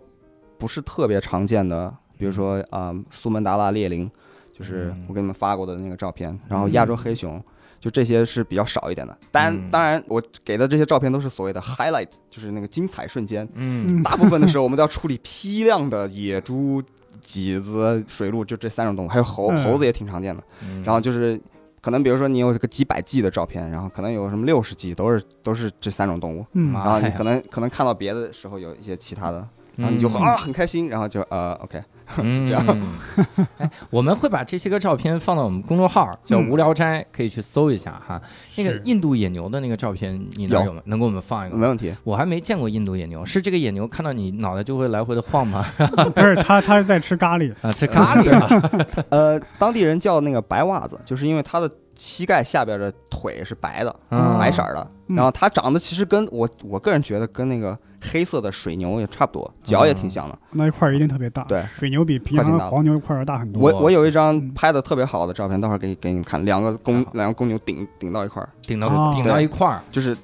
[0.59, 4.09] 不是特别常见的，比如说啊、苏门答腊猎羚，
[4.56, 5.06] 就是嗯。
[5.09, 7.42] 我给你们发过的那个照片，然后亚洲黑熊。
[7.80, 9.70] 就这些是比较少一点的，当然，嗯。
[9.70, 13.42] 当然，我给的这些照片都是所谓的 highlight，就是那个精彩瞬间。
[13.54, 13.87] 嗯。
[13.88, 16.83] 嗯大部分的时候，我们都要处理批量的野猪、
[17.22, 19.64] 麂子、水鹿，就这三种动物，还有猴，嗯。
[19.64, 20.42] 猴子也挺常见的。
[20.62, 21.40] 嗯，然后就是，
[21.80, 26.44] 可能比如说你有这个几百 G 的照片，然后可能有什么六十 G，都是都是这三种动物。
[26.52, 31.83] 然后你可能可能看到别的时候有一些其他的，然后你就嗯啊很开心，然后就呃 OK，
[32.18, 32.79] 嗯，这样
[33.59, 38.20] 哎，我们会把这些个照片放到我们公众号，叫“嗯无聊斋”，可以去搜一下哈。
[38.57, 40.83] 那个是印度野牛的那个照片，你那儿有有吗？
[40.87, 41.62] 能给我们放一个吗？
[41.62, 41.94] 没问题。
[42.05, 45.64] 我还没见过印度野牛，是这个野牛看到你脑袋就会来回的晃吗？
[46.14, 47.53] 不是它它是在吃咖喱。
[47.62, 48.70] 啊，吃咖喱啊！
[49.11, 51.70] 呃，当地人叫那个白袜子，就是因为它的
[52.02, 54.80] 膝盖下边的腿是白的，嗯白色儿的。
[55.08, 60.38] 嗯然后它长得其实跟我我个人觉得跟那个黑色的水牛也差不多，脚也挺像的。
[60.52, 63.60] 那一块儿一定特别大，对，水牛比平块挺大的常黄牛一块儿要大很多。
[63.60, 70.16] 我我有一张嗯拍的特别好的照片，待会儿给给你们看，两个公两个公牛顶顶到一块儿，顶到哦顶到一块儿，就是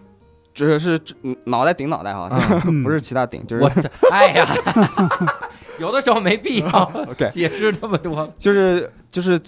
[0.55, 2.29] 只是嗯脑袋顶脑袋哈，
[2.85, 4.47] 不是其他顶，就是我这 哎呀，
[5.79, 6.93] 有的时候没必要
[7.31, 8.27] 解释那么多。
[8.39, 9.39] 就是就是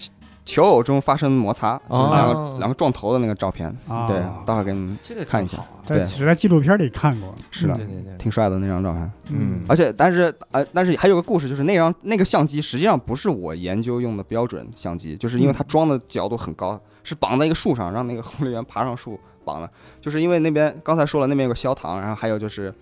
[0.48, 3.68] 求偶中发生摩擦，就是两个、哦两个撞头的那个照片。
[3.87, 5.98] 啊，对，待会儿给你们看一下对。
[5.98, 9.12] 在只在纪录片里看过，是的对对对，挺帅的那张照片。
[9.30, 9.61] 嗯。
[9.68, 19.70] 而且，但是呃，但是还有个故事，就是那张那个相机实际上不是我研究用的标准相机，就是因为它装的角度很高，是绑在一个树上，让那个护理员爬上树绑的。
[20.00, 22.72] 就是因为那边刚才说了，那边有个消膛，然后还有就是，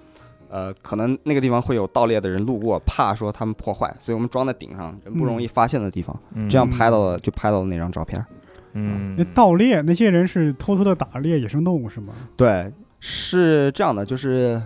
[0.48, 6.48] 呃，可能那个地方会有盗猎的人路过，怕说他们破坏，所以我们装在顶上，人不容易发现的地方，嗯。
[6.48, 8.24] 这样拍到了就拍到了那张照片。
[8.72, 9.14] 嗯。
[9.16, 12.12] 那盗猎那些人是偷偷的打猎野生动物是吗？
[12.36, 14.60] 对，是这样的，就是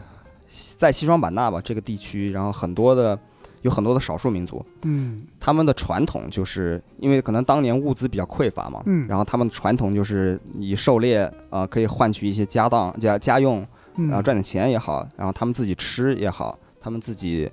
[0.77, 3.19] 在西双版纳吧这个地区，然后很多的
[3.63, 5.21] 有很多的少数民族，嗯。
[5.39, 9.07] 他们的传统就是因为可能当年物资比较匮乏嘛，嗯。
[9.09, 13.67] 然后他们的传统就是以狩猎啊、呃可以换取一些家当家家用，嗯，
[14.09, 17.51] 然后赚点钱也好，然后他们自己吃也好，他们自己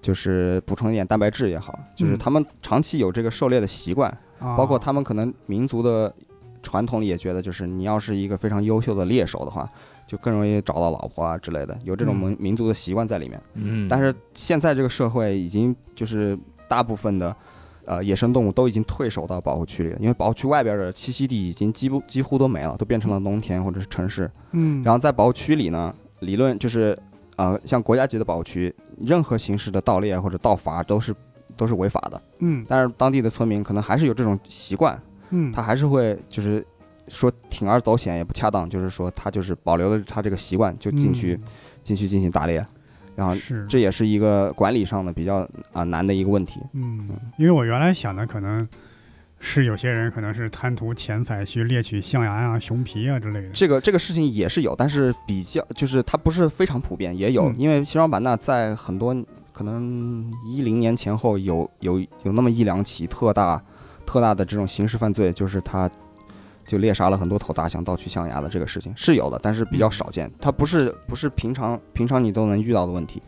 [0.00, 2.18] 就是补充一点蛋白质也好，就是嗯。
[2.18, 4.56] 他们长期有这个狩猎的习惯，啊。
[4.56, 6.14] 包括他们可能民族的
[6.62, 9.68] 传统里也觉得，就是你要是一个非常优秀的猎手的话，
[10.06, 12.18] 就更容易找到老婆啊之类的，有这种嗯。
[12.18, 13.40] 民民族的习惯在里面。
[13.54, 17.34] 嗯，但是现在这个社会已经就是大部分的
[17.86, 24.30] 呃野生动物都已经退守到保护区里了，因为保护区外边的栖息地已经几乎几乎都没了，都变成了农田或者是城市。
[24.52, 26.98] 嗯，然后在保护区里呢，理论就是
[27.36, 31.14] 呃像国家级的保护区，任何形式的盗猎或者盗伐都是
[31.56, 32.22] 都是违法的。
[32.38, 36.64] 嗯但是当地的村民可能还是有这种习惯，嗯，他还是会就是
[37.08, 41.38] 说铤而走险也不恰当，就是说他就是保留了他这个习惯，就进去、
[41.82, 42.64] 进去进行打猎，
[43.16, 46.60] 然后嗯是这也是一个管理上的比较啊、难的一个问题。
[46.72, 48.66] 嗯，因为我原来想的可能
[49.38, 53.48] 是有些人可能是贪图钱财去猎取象牙啊、熊皮啊之类的。
[53.50, 59.14] 这个这个事情也是有，但是比较就是它不是非常普遍，也有，嗯因为西双版纳在很多
[59.52, 63.62] 可能一零年前后有有有那么一两起特大
[64.06, 65.88] 特大的这种刑事犯罪，就是他
[66.66, 73.22] 就猎杀了很多头大象盗取象牙的这个事情是有的，但是比较少见，它不是不是平常平常你都能遇到的问题。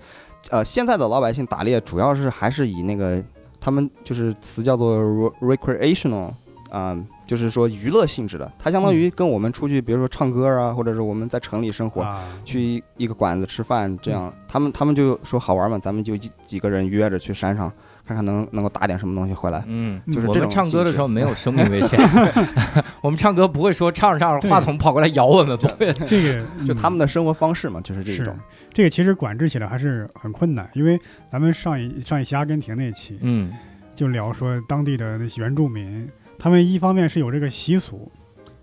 [0.51, 3.23] 呃，现在的老百姓打猎主要是还是以那个
[3.61, 6.33] 他们就是词叫做 re- recreational
[6.69, 6.97] 啊、
[7.27, 17.73] 就是说娱乐性质的，它相当于跟我们出去，比如说唱歌啊，或者是我们在城里生活，啊，去一一个馆子吃饭，这样，他们他们就说好玩嘛，咱们就一几个人约着去山上，
[18.07, 19.65] 看看能能够打点什么东西回来。
[19.67, 21.99] 嗯，就是我们唱歌的时候没有生命危险，
[23.01, 25.93] 我们唱歌不会说唱着唱着话筒跑过来咬我们，不会。
[26.07, 28.37] 这个就他们的的生活方式嘛，就是这种。
[28.73, 30.99] 这个其实管制起来还是很困难，因为
[31.31, 33.53] 咱们上一上一期阿根廷那期嗯
[33.95, 36.07] 就聊说当地的那些原住民，
[36.39, 38.11] 他们一方面是有这个习俗，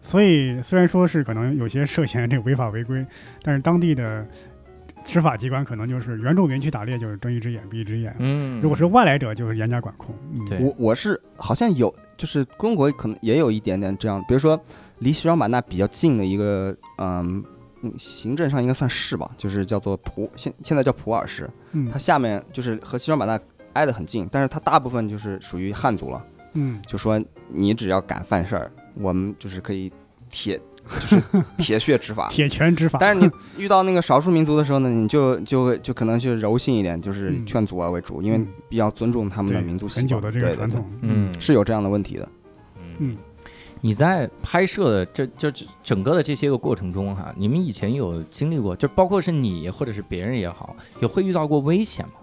[0.01, 3.03] 所以虽然说是可能有些涉嫌这个违法违规，
[3.41, 4.27] 但是当地的
[5.03, 10.15] 执法机关可能就是原住民去打猎就是睁一只眼闭一只眼，嗯，如果是外来者就是严加管控。
[10.31, 14.59] 嗯，对我我是好像有，就是中国可能也有一点点这样，比如说
[14.99, 17.43] 离西双版纳比较近的一个，嗯。
[17.85, 23.37] 嗯行政上应该算市吧，就是叫做普现现在叫普洱市，嗯它下面就是和西双版纳
[23.73, 26.25] 挨得很近，但是它大部分就是属于汉族了。
[26.53, 29.91] 嗯就说你只要敢犯事儿，我们就是可以
[30.29, 30.57] 铁，
[30.99, 31.21] 就是
[31.57, 32.29] 铁血执法。
[32.31, 32.97] 铁拳执法。
[32.99, 42.27] 但是你遇到那个少数民族的时候呢，你就就就可能就柔性一点，就是嗯劝阻啊为主，因为嗯比较尊重他们的民族习惯很久的这个传统，嗯是有这样的问题的。
[42.99, 43.17] 嗯
[43.85, 52.13] 你在拍摄的这这这整个的这些个过程中哈，你们以前有经历过，就包括是你或者是别人也好，也会遇到过危险吗？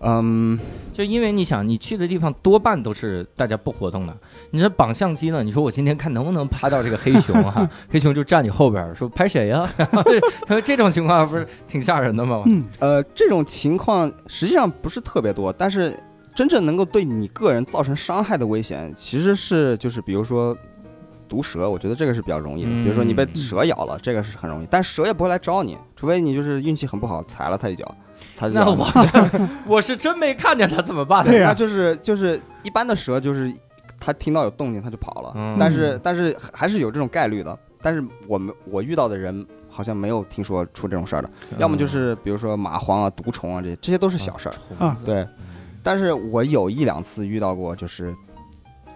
[0.00, 0.58] 嗯，
[0.92, 4.16] 就因为你想，你去的地方多半都是大家不活动的。
[4.50, 5.42] 你这绑相机呢？
[5.42, 7.68] 你说我今天看能不能拍到这个黑熊哈？
[7.90, 9.68] 黑熊就站你后边儿说拍谁呀、
[10.64, 12.42] 这种情况不是挺吓人的吗？
[12.46, 15.92] 嗯呃，这种情况实际上不是特别多，但是
[16.34, 20.56] 真正能够对你个人造成伤害的危险，其实是就是比如说
[21.28, 22.70] 毒蛇，我觉得这个是比较容易的。
[22.70, 27.84] 比如说你被嗯蛇咬了，这个是很容易，但蛇也不会来招你，除非你就是运气很不好踩了它一脚，
[28.46, 28.86] 那我
[29.66, 31.30] 我是真没看见他怎么办呢？
[31.30, 33.52] 对呀那就是就是一般的蛇就是
[33.98, 37.58] 它听到有动静它就跑了，嗯但是但是还是有这种概率的。
[37.80, 44.54] 但是我们我遇到的人好像没有听说出这种事儿的，要么就是比如说蚂蟥啊、毒虫啊这些，这些都是小事儿。
[44.84, 45.24] 啊对，
[45.80, 48.12] 但是我有一两次遇到过，就是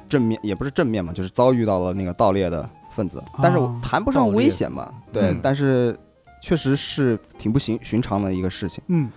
[0.08, 5.96] 正面也不是正面嘛，就是遭遇到了那个盗猎的分子，但是谈不上危险吧，对嗯，但是
[6.42, 8.82] 确实是挺不寻寻常的一个事情。
[8.88, 9.08] 嗯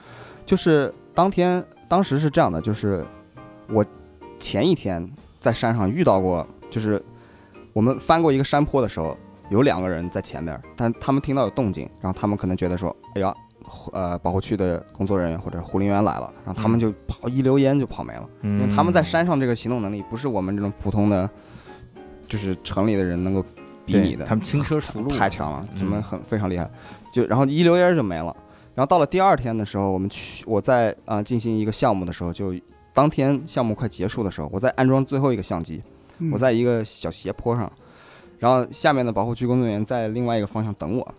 [0.46, 3.06] 就是当天当时是这样的，就是
[3.68, 3.84] 我
[4.40, 5.08] 前一天
[5.40, 7.02] 在山上遇到过，就是
[7.74, 9.18] 我们翻过一个山坡的时候，
[9.50, 13.34] 有两个人在前面，但他们听到有动静，然后他们可能觉得说，哎呀，
[13.92, 21.30] 呃，保护区的工作人员或者护林员来了，然后他们就跑，一溜烟就跑没了，因因为他们在山上这个行动能力不是我们这种普通的
[22.28, 23.44] 就是城里的人能够
[23.86, 26.70] 比对拟的，他们轻车熟路，太强了，嗯他们很非常厉害。
[27.12, 28.36] 就然后一溜烟儿就没了。
[28.76, 32.54] 然后到了第二天的时候，我们去我在啊、呃进行一个项目的时候，就
[32.94, 35.82] 当天项目快结束的时候，我在安装最后一个相机，
[36.20, 36.30] 嗯。
[36.32, 37.72] 我在一个小斜坡上，
[38.38, 41.16] 然后下面的保护区工作人员在另外一个方向等我，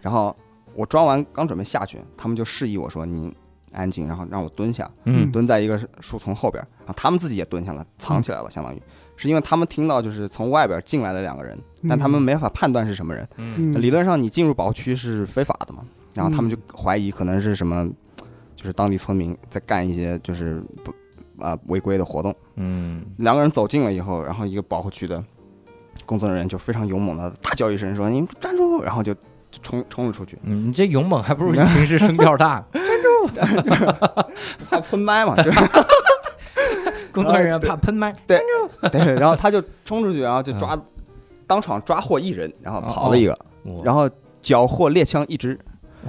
[0.00, 0.36] 然后
[0.74, 3.34] 我装完刚准备下去，他们就示意我说您
[3.72, 5.32] 安静，然后让我蹲下，嗯。
[5.32, 8.82] 蹲在一个树丛后边，然后他们自己也蹲下了，藏起来了，相当于。
[9.16, 13.28] 是因为他们听到就是从外边进来了两个人，但他们没法判断是什么人。
[13.74, 15.82] 理论上你进入保护区是非法的嘛，
[16.18, 17.88] 然后他们就怀疑可能是什么，
[18.56, 20.92] 就是当地村民在干一些就是不
[21.40, 22.34] 啊、违规的活动。
[22.56, 25.22] 嗯两个人走近了以后，然后一个保护区的
[26.04, 32.64] 工作人员就非常勇猛的大叫一声说：“你站住！”然后就就冲冲了出去，嗯，你这勇猛还不如你平时声调大。
[33.32, 33.62] 站住
[34.68, 35.60] 怕喷麦嘛，就是
[37.12, 38.40] 工作人员怕喷麦，对
[38.90, 40.76] 对，然后他就冲出去，然后就抓，
[41.46, 44.10] 当场抓获一人，然后跑了一个，哇然后
[44.42, 45.56] 缴获猎枪一支。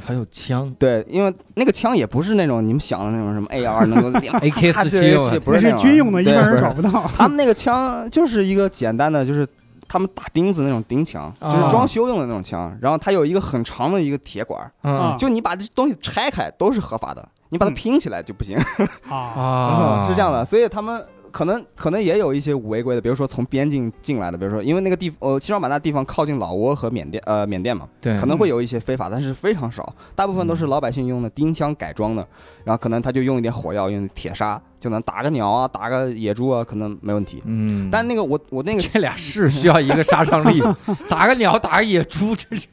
[0.06, 0.72] 还有枪。
[0.78, 7.10] 对，因为那个枪也不是那种你们想的那种什么 AR 能够 连，AK 啪四七不是军用的，一般人找不到。
[7.16, 9.48] 他们那个枪就是一个简单的，就是
[9.88, 12.76] 他们打钉子那种钉枪，啊就是装修用的那种枪。
[12.82, 14.72] 然后它有一个很长的一个铁管，
[15.18, 17.76] 就你把这东西拆开都是合法的，你把它嗯。
[17.76, 18.58] 拼起来就不行。
[19.10, 32.28] 啊，啊，是这样的，所以他们可能可能也有一些违规的，比如说从边境进来的，比如说因为那个地呃西双版纳地方靠近老挝和缅甸呃缅甸嘛，对，可能会有一些非法，但是非常少，大部分都是老百姓用的钉枪改装的，
[32.64, 37.42] 然后可能他就用一点火药，用铁砂就能打个鸟啊，打个野猪啊，可能没问题。
[37.46, 40.62] 嗯，但那个我我那个，这俩是需要一个杀伤力，
[41.10, 42.68] 打个鸟，打个野猪，这这。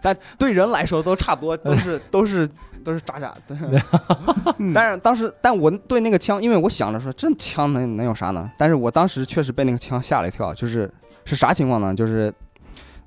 [0.00, 2.48] 但对人来说都差不多，都是都是
[2.88, 3.34] 都是渣渣。
[3.46, 3.56] 对
[4.58, 8.50] 嗯但是当时，但我对那个枪，因为我想着说这枪能能有啥呢？
[8.56, 10.90] 但是我当时确实被那个枪吓了一跳，就是
[11.26, 11.94] 是啥情况呢？
[11.94, 12.32] 就是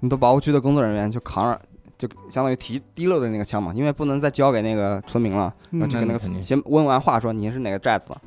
[0.01, 1.59] 你都保护区的工作人员就扛着，
[1.97, 8.17] 就相当于提提溜的那个枪嘛，因为不能再交给那个村民了，然后就跟那那肯定个先问完话说你是哪个寨子的，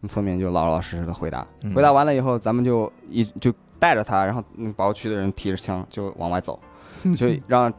[0.00, 6.58] 那村民就老老实实的回答，嗯回答完了以后，咱们就一就带着他，然后那保护区的人提着枪就往外走，
[7.02, 7.72] 嗯就让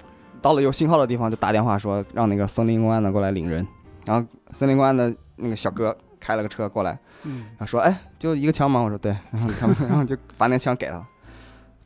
[0.43, 3.65] 到了有信号的地方就打电话说让那个森林公安的过来领人，
[4.05, 8.81] 然后森林公安的那个小哥开了个车过来，嗯然后说哎就一个枪吗？
[8.81, 11.01] 我说对，然后他们然后就把那枪给他，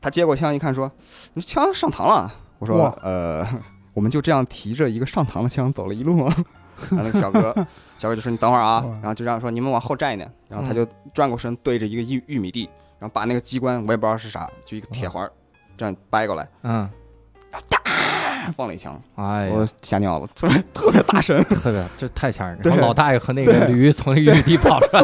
[0.01, 0.91] 他接过枪一看说
[1.35, 3.47] 你枪上膛了，我说呃
[3.93, 6.35] 我们就这样提着一个上膛的枪走了一路吗？
[6.89, 7.53] 然后那个小哥
[7.97, 10.83] 小哥就说你等会儿啊，然后就这样说你们往后站一点，然后他就
[11.13, 15.29] 转过身对着一个玉玉米地，然后把那个机关我也不知道是啥，就一个铁环
[15.75, 16.47] 这样掰过来。
[16.61, 16.87] 嗯，
[18.55, 21.43] 放了一枪，哎我，吓尿了，特别特别大声。
[21.45, 22.61] 特别这太吓人了。
[22.63, 25.01] 然后老大爷和那个驴从那个玉地跑出来，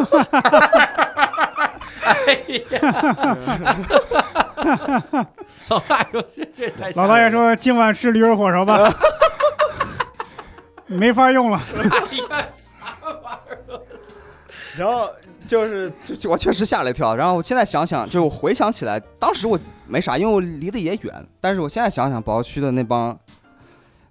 [2.04, 2.38] 哎
[2.70, 3.76] 呀，
[5.68, 8.92] 老大爷说这这太老大爷，说今晚吃驴肉火烧吧，
[10.86, 11.60] 没法用了。
[11.76, 12.46] 哎呀
[14.76, 15.08] 然后
[15.46, 17.14] 就是，就就我确实吓了一跳。
[17.14, 21.26] 然后我现在想想，就我回想起来，当时我没啥，因为我离得也远。
[21.40, 23.16] 但是我现在想想，保区的那帮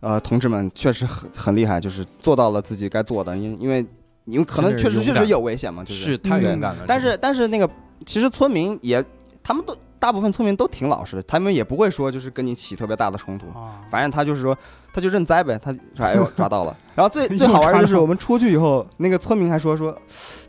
[0.03, 3.35] 呃同志们确实很很厉害，就是做到了自己该做的。
[3.37, 3.85] 因因为
[4.25, 6.83] 因为可能确实确实有危险嘛，就是是太勇敢了。
[6.85, 7.69] 但是但是那个
[8.05, 9.03] 其实村民也，
[9.41, 13.47] 他们都大部分村民都挺老实的，他们也不会说就是跟你起特别大的冲突。
[13.57, 14.57] 啊，反正他就是说，
[14.93, 15.57] 他就认栽呗。
[15.57, 16.75] 他说：“哎呦，抓到了。
[16.93, 19.97] ”然后最最好玩的就是我们出去以后，那个村民还说说，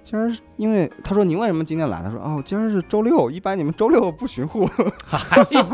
[0.02, 2.02] 今儿因为他说您为什么今天来？
[2.02, 4.68] 他说哦，今儿是周六，一般你们周六不巡户。
[5.10, 5.66] 哎呀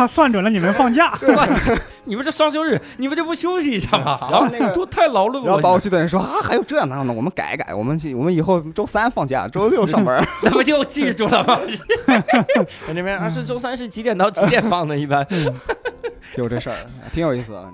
[0.00, 1.58] 他算准了你们放假， 算了，
[2.04, 4.18] 你们这双休日，你们这不休息一下吗？
[4.30, 10.26] 然后那个 都太劳碌了，然后把我记得人说啊，还有这样的，那我们改一改，我们我们以后周三放假，周六上班。
[10.42, 11.60] 那不就记住了吗？
[12.86, 14.96] 在那边啊，是周三是几点到几点放的？
[14.96, 15.26] 一般
[16.36, 16.76] 有这事儿，
[17.12, 17.68] 挺有意思的。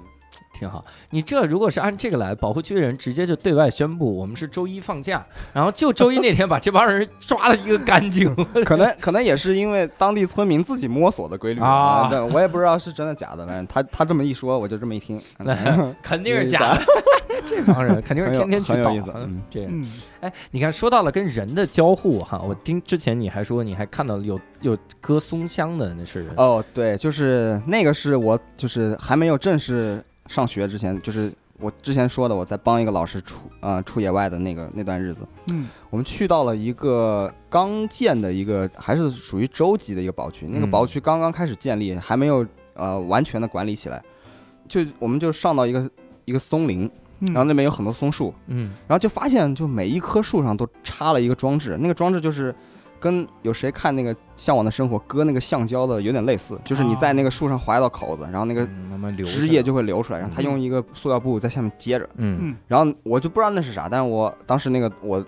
[0.58, 0.84] 挺好。
[1.10, 8.34] 你这如果是按这个来，保护区的人直接就对外宣布，我们是周一放假，然后就周一那天把这帮人抓了一个干净。
[8.64, 15.20] 可能可能也是因为当地村民自己摸索的规律啊对我也不知道是真的假的，反正他他这么一说，我就这么一听。
[16.02, 16.82] 肯定是假的，
[17.46, 19.12] 这帮人肯定是天天去倒很有意思。
[19.14, 19.86] 嗯这样，嗯，
[20.20, 40.70] 哎，你看，说到了跟人的交互哈，我听之前你还说你还看到有有割松香的，那是哦，对，就是那个是我就是还没有正式上学之前，就是我之前说的，我在帮一个老师出呃出野外的那个那段日子，嗯，我们去到了一个刚建的一个还是属于州级的一个保区，那个嗯。
[40.70, 44.02] 保区刚刚开始建立，还没有呃完全的管理起来，
[44.68, 45.90] 就我们就上到一个
[46.24, 47.32] 一个松林，嗯。
[47.32, 48.72] 然后那边有很多松树，嗯。
[48.86, 52.54] 然后就发现就每一棵树上都插了一个装置，那个装置就是
[52.98, 62.38] 跟有谁看那个《向往的生活》割那个橡胶的有点类似，就是你在那个树上划一道口子，然后那个嗯慢慢流汁液就会流出来，然后他嗯用一个塑料布在下面接着，嗯。
[62.40, 65.24] 嗯然后我就不知道那是啥，但是我当时那个我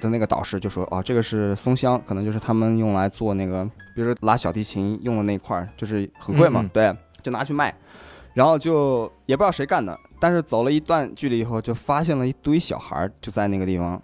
[0.00, 7.74] 的那个导师就说，哦，这个是松香，可能就是他们用来做那个，比如说拉小提琴用的那块儿，就是很贵嘛，对，就拿去卖，
[8.34, 14.02] 然后就也不知道谁干的，但是走了一段距离以后，就发现了一堆小孩儿就在那个地方，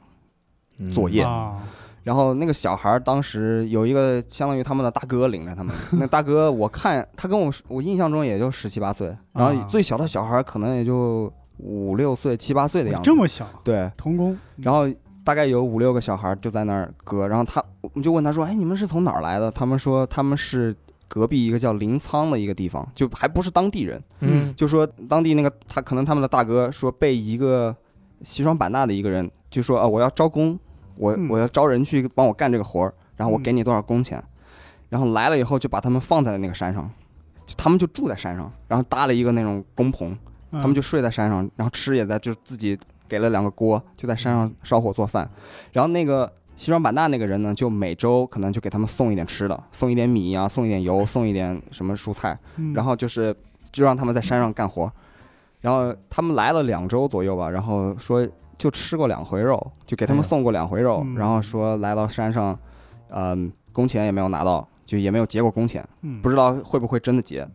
[0.79, 1.23] 嗯作业。
[1.23, 1.59] 啊，
[2.03, 14.89] 然后那个小孩儿当时有一个相当于他们的大哥领着他们， 那大哥我看他跟我我印象中也就十七八岁，然后啊最小的小孩儿可能也就五六岁七八岁的样子，这么小，对，童工，然后
[15.23, 20.75] 大概有五六个小孩就在那儿割，然后他我们就问他说：“哎，你们是从哪儿来的？”他们说他们是
[21.07, 24.55] 隔壁一个叫临沧的一个地方，就还不是当地人，嗯。
[24.57, 27.75] 就说当地那个他可能他们的大哥说被一个
[28.23, 30.59] 西双版纳的一个人就说啊我要招工，
[30.97, 34.22] 我嗯我要招人去帮我干这个活儿，然后我给你多少工钱，
[34.88, 36.91] 然后来了以后就把他们放在了那个山上，
[37.47, 40.16] 就他们就住在山上，然后搭了一个那种工棚。
[40.53, 42.76] 他他们就睡在山上，然后吃也在就自己
[43.09, 45.30] 给了两个锅，就在山上烧火做饭。
[45.70, 53.32] 然后那个西双版纳那个人呢，就每周可能就给他们送一点吃的，送一点米啊，送一点油，送一点什么蔬菜，嗯然后就是
[53.70, 54.93] 就让他们在山上干活。
[55.61, 58.26] 然后他们来了两周左右吧，然后说
[58.61, 62.57] 就吃过两回肉，就给他们送过两回肉，嗯然后说来到山上，
[63.09, 65.83] 嗯，工钱也没有拿到，就也没有结过工钱。
[66.03, 67.49] 嗯不知道会不会真的结。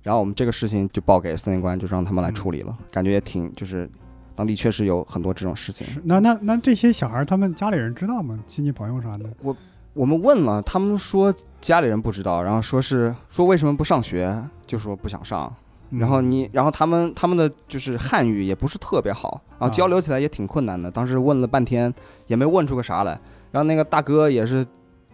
[0.00, 2.78] 然后我们这个事情就报给森林官，就让他们来处理了。
[2.92, 3.90] 感觉也挺，就是
[4.36, 5.84] 当地确实有很多这种事情。
[6.04, 8.38] 那那那这些小孩儿他们家里人知道吗？
[8.46, 9.28] 亲戚朋友啥的？
[9.42, 9.56] 我
[9.92, 15.52] 我们问了，他们说家里人不知道，然后说是说为什么不上学，就说不想上。
[15.90, 20.90] 嗯然后你，然后他们他们的就是汉语也不是特别好，然后啊交流起来也挺困难的。
[20.90, 21.92] 当时问了半天，
[22.26, 23.18] 也没问出个啥来。
[23.52, 24.66] 然后那个大哥也是，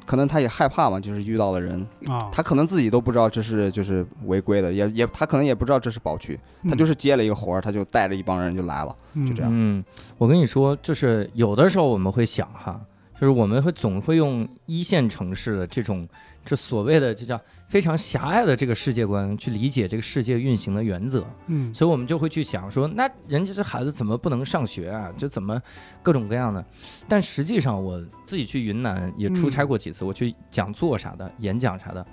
[0.07, 8.97] 可能他也害怕嘛，就是遇到了人，啊，他可能自己都不知道这是就是违规的，也也他可能也不知道这是保区，他嗯就是接了一个活儿，他就带着一帮人就来了。
[9.27, 9.85] 就这样嗯，
[10.17, 12.81] 我跟你说，就是有的时候我们会想哈，
[13.15, 16.09] 就是我们会总会用一线城市的这种
[16.47, 17.39] 这所谓的就叫
[17.71, 25.09] 非常狭隘的这个世界观去理解这个世界运行的原则，嗯所以我们就会去想说，那人家这孩子怎么不能上学啊？
[25.17, 25.63] 这怎么
[26.03, 26.63] 各种各样的？
[27.09, 32.05] 但实际上我自己去云南也出差过几次，我去讲座啥的、演讲啥的，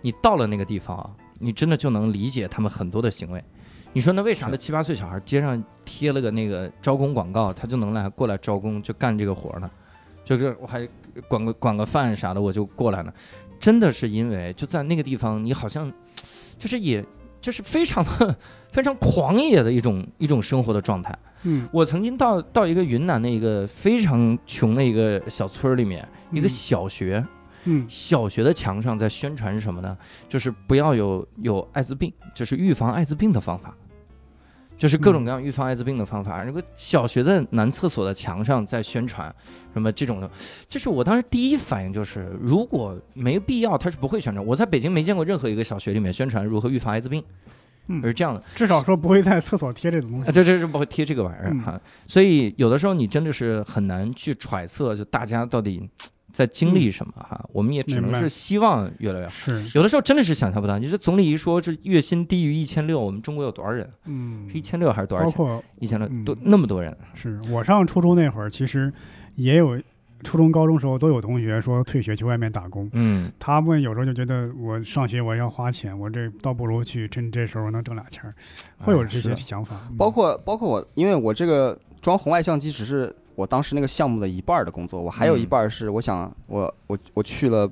[0.00, 3.42] 你到了那个地方啊，你真的就能理解他们很多的行为。
[3.92, 9.68] 你说那为啥那七八岁小孩街上贴了个那个招工广告，他就能来过来招工就干这个活呢？
[10.24, 10.88] 就是我还
[11.26, 13.12] 管个管个饭啥的，我就过来了。
[13.60, 15.92] 真的是因为就在那个地方，你好像
[16.58, 17.04] 就是也
[17.40, 18.34] 就是非常的
[18.72, 21.16] 非常狂野的一种一种生活的状态。
[21.42, 27.24] 嗯我曾经到到一个云南的一个非常穷的一个小村儿里面，一个嗯小学，
[27.64, 29.96] 嗯小学的墙上在宣传什么呢？
[30.28, 33.74] 就是不要有有艾滋病，就是预防艾滋病的方法，
[34.80, 36.42] 就是各种各样预防艾滋病的方法。
[36.42, 39.32] 那个小学的男厕所的墙上在宣传
[39.74, 40.30] 什么这种的，
[40.66, 44.44] 就是我当时第一反应就是，如果没必要，他是不会宣传。
[44.44, 47.22] 我在北京没见过任何一个小学里面宣传如何预防艾滋病，
[47.88, 48.42] 嗯是这样的。
[48.54, 50.32] 至少说不会在厕所贴这种东啊，西。
[50.32, 55.86] 这这是不会贴这个玩意儿嗯哈，所以有的时候你真的是很难去揣测，就大家到底
[56.32, 57.44] 在经历什么哈。
[57.52, 59.32] 我们也只能是希望越来越好。
[59.32, 63.88] 是，有的时候真的是想象不到，你说总理一说这月薪低于一千六，我们中国有多少人？
[64.06, 65.32] 嗯是一，千六还是多少钱？
[65.32, 68.92] 包括一千六嗯多那么多人，是我上初中那会儿，其实
[69.36, 69.80] 也有
[70.22, 72.88] 初中、高中时候都有同学说退学去外面打工。
[72.92, 78.34] 嗯他们有时候就觉得我上学我要花钱，我这倒不如去趁这时候能挣俩钱儿，
[78.78, 79.76] 会有这些想法。
[79.90, 87.66] 嗯包括包括我，因为我这个装红外相机只是我当时那个项目的一半儿的工作，我还有一嗯半儿是我想我我我去了，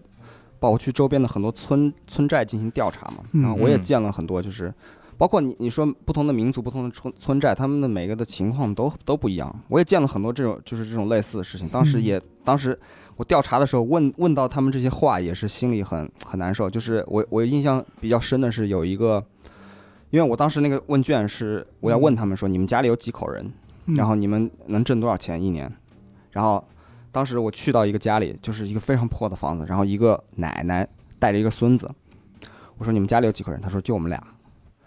[0.59, 4.73] 包括去周边的很多村村寨进行调查嘛，嗯然后我也嗯见了很多，就是
[5.19, 9.55] 包括你你说不同的民族、不同的村村寨，他们的每个的情况都都不一样。
[9.69, 11.69] 我也见了很多这种就是这种类似的事情。
[11.69, 12.79] 当时嗯也、当时
[13.17, 16.71] 我调查的时候问问到他们这些话，也是心里很很难受。
[16.71, 19.23] 就是我我印象比较深的是有一个，
[20.11, 23.53] 因为我当时那个问卷是我要问他们说、你们家里有几口人，嗯
[23.97, 25.71] 然后你们能挣多少钱一年？
[26.31, 26.63] 然后
[27.11, 30.87] 当时我去到一个家里，就是一个非常破的房子，然后一个奶奶
[31.19, 31.91] 带着一个孙子。
[32.77, 33.61] 我说你们家里有几口人？
[33.61, 34.23] 他说就我们俩。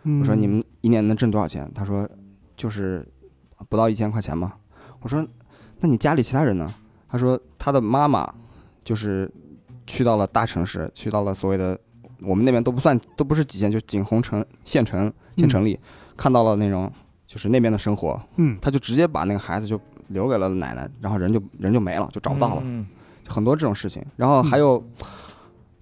[0.04, 1.70] 嗯我说你们一年能挣多少钱？
[1.76, 2.10] 他说
[2.56, 3.08] 就是
[3.70, 4.54] 不到一千块钱嘛。
[5.02, 5.26] 我说
[5.80, 6.74] 那你家里其他人呢？
[7.10, 8.34] 他说他的妈妈
[8.84, 9.30] 就是
[9.86, 11.78] 去到了大城市，去到了所谓的
[12.22, 15.78] 我们那边都不算都不是几线，就景洪城县城县城里、
[16.16, 16.92] 看到了那种
[17.32, 19.80] 就是那边的生活，嗯他就直接把那个孩子就
[20.10, 22.62] 留给了奶奶，然后人就人就没了，就找不到了。
[22.66, 22.86] 嗯
[23.26, 24.04] 很多这种事情。
[24.18, 24.84] 然后还有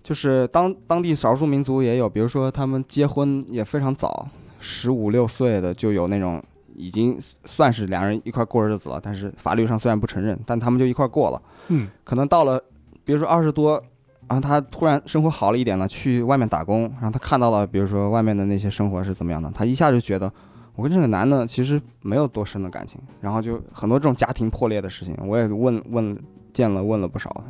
[0.04, 4.28] 就是当当地少数民族也有，比如说他们结婚也非常早，
[4.60, 6.40] 十五六岁的就有那种
[6.76, 11.42] 已经算是两人一块过日子了，但是法律上虽然不承认，但他们就一块过了。
[11.70, 12.62] 嗯，可能到了
[13.04, 13.84] 比如说二十多，
[14.28, 20.32] 然后他突然生活好了一点了，去外面打工，然后他看到了比如说外面的那些生活是怎么样的，他一下就觉得。
[20.76, 26.18] 我跟这个男的其实没有多深的感情，然后就很多这种家庭破裂的事情，我也问问
[26.54, 27.44] 见了问了不少，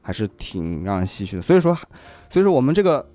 [0.00, 1.42] 还是挺让人唏嘘的。
[1.42, 1.76] 所以说，
[2.28, 3.06] 所以说我们这个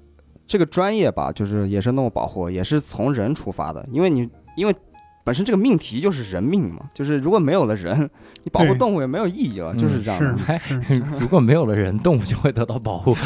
[0.45, 4.76] 这个专业吧，就是野生动物保护，也是从人出发的，因为你因为
[5.24, 8.09] 本身这个命题就是人命嘛，就是如果没有了人，
[8.43, 13.16] 你保护动物也没有意义了，就是这样是， 如果没有了人，动物就会得到保护。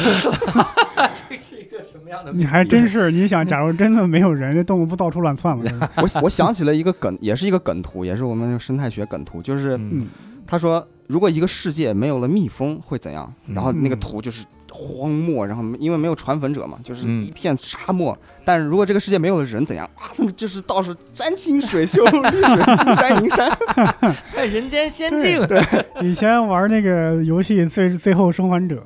[1.90, 2.32] 什么样的？
[2.32, 5.88] 你还真是，你想，假如真的没有人，这动物不到处乱窜吗？
[5.96, 10.08] 我我想起了一个梗，也是一个梗图，也是我们生态学梗图，就是嗯嗯，
[10.46, 13.32] 他说，如果一个世界没有了蜜蜂会怎样？
[13.52, 18.16] 然后那个嗯图就是荒漠，然后因为没有传粉者嘛，就是嗯一片沙漠。
[18.44, 19.88] 但是如果这个世界没有了人怎样？
[19.96, 23.58] 哇，他们就是到处山清水秀，绿水青山 银山。
[24.36, 25.46] 哎人间仙境。
[25.46, 25.60] 对
[26.00, 28.76] 以前玩那个游戏《最最后生还者》，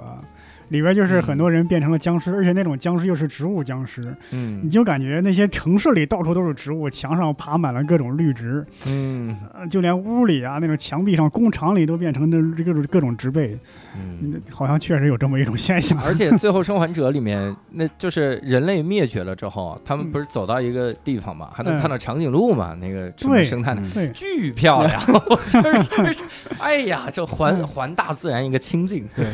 [0.69, 4.01] 里边就是很多人变成了僵尸，而且那种僵尸又是植物僵尸，
[4.33, 13.59] 嗯你嗯就感觉那些城市里到处都是植物，墙上爬满了各种绿植，嗯呃就连屋里啊那种墙壁上、工厂里都变成那各种各种植被，
[13.97, 14.19] 嗯。
[14.23, 15.99] 嗯好像确实有这么一种现象。
[16.03, 22.75] 而且《最后生还者》里面，那就是人类灭绝了之后，他们嗯不是走到一个地方嘛，还能嗯看到长颈鹿嘛？
[22.81, 25.03] 那个什么对生态的，巨漂亮，
[25.51, 26.23] 就是就是，
[26.59, 29.07] 哎呀，就还嗯还大自然一个清净。
[29.15, 29.25] 对，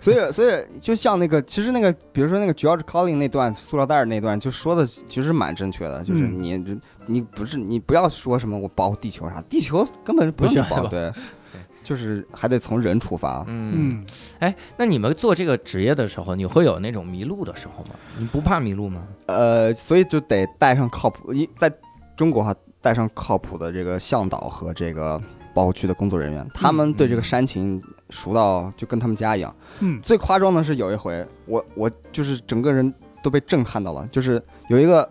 [0.00, 11.12] 所以，所以就像那个，其实那个，比如说那个 George Collin 那段塑料袋儿那段，就说的其实蛮正确的，就是嗯你你不是你不要说什么我保护地球啥，地球根本不需要保，不需要对，
[11.82, 13.44] 就是还得从人出发。
[13.48, 14.06] 嗯，嗯，
[14.38, 17.90] 哎，那你们做这个职业的时候，你会有那种迷路的时候吗？
[18.18, 19.02] 你不怕迷路吗？
[19.26, 21.72] 呃，所以就得带上靠谱，一在
[22.16, 25.20] 中国哈，带上靠谱的这个向导和这个
[25.54, 27.82] 保护区的工作人员，他们对这个山情
[28.12, 29.52] 熟到就跟他们家一样。
[29.80, 30.00] 嗯。
[30.00, 35.08] 最夸张的是有一回，我我就是整个人都被震撼到了，就是有一个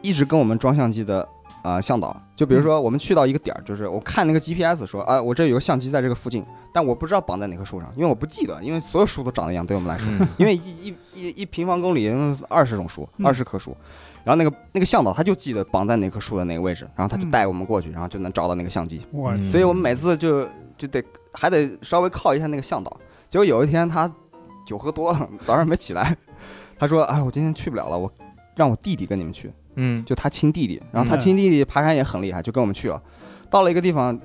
[0.00, 1.20] 一直跟我们装相机的
[1.62, 10.06] 啊、呃向导，就比如说我们去到一个点儿，就是我看那个 GPS 说啊、我这有个相机在这个附近，但我不知道绑在哪棵树上，因为我不记得，因为所有树都长得一样，对我们来说。
[10.20, 10.28] 嗯。
[10.38, 12.08] 因为一一一一平方公里
[12.48, 13.26] 二十种树，嗯。
[13.26, 13.74] 二十棵树，
[14.24, 17.30] 然后那个那个向导他就记得绑在哪棵树的哪个位置，然后他就嗯。
[17.30, 19.00] 带我们过去，然后就能找到那个相机，
[19.50, 20.46] 所以我们每次就
[20.76, 21.02] 就得
[21.32, 22.96] 还得稍微靠一下那个向导。
[23.28, 24.10] 结果有一天他
[24.66, 26.16] 酒喝多了，早上没起来，
[26.78, 28.12] 他说：“哎，我今天去不了了，我
[28.54, 33.02] 让我弟弟跟你们去。”嗯就他亲弟弟，然后他嗯亲弟弟爬山也很厉害，就跟我们去了。
[33.50, 34.16] 到了一个地方，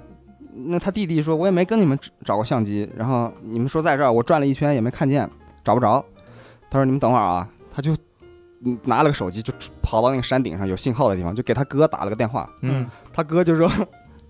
[0.53, 5.27] 那他弟弟说：“我也没跟你们找过相机，然后你们说在这儿，我转了一圈也没看见，
[5.63, 6.03] 找不着。”
[6.69, 7.95] 他说：“你们等会儿啊。”他就
[8.63, 12.47] 嗯拿了个手机，就跑到那个山顶上有信号的地方，就给他哥打了个电话。
[12.61, 13.71] 嗯他哥就说：“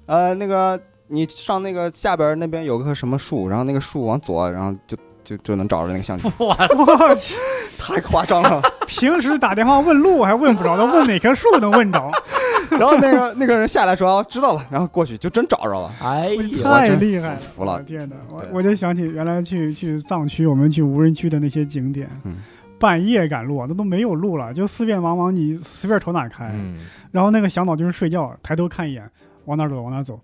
[0.07, 0.80] 呃，那个
[1.10, 6.28] 你上那个下边那边有个什么树，然后那个树往左，然后就就就能找着那个相机。
[6.39, 7.36] 哇，我去，
[7.78, 8.62] 太夸张了。
[8.88, 12.12] 平时打电话问路还问不着，他问哪棵树能问着，
[12.72, 15.91] 然后那个那个人下来说：“哦知道了。”然后过去就真找着了。
[16.01, 18.16] 哎呀，太真厉害了，服了我天哪！
[18.32, 22.38] 我我就想起原来去去藏区，我们去无人区的那些景点，嗯
[22.80, 26.49] 半夜赶路，那都没有路了，就四面茫茫，你随便朝哪开。
[26.53, 26.78] 嗯
[27.12, 29.10] 然后那个向导就是睡觉，抬头看一眼，
[29.45, 30.20] 往哪儿走往哪儿走。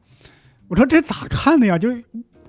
[0.75, 1.77] 我说这咋看的呀？
[1.77, 1.87] 就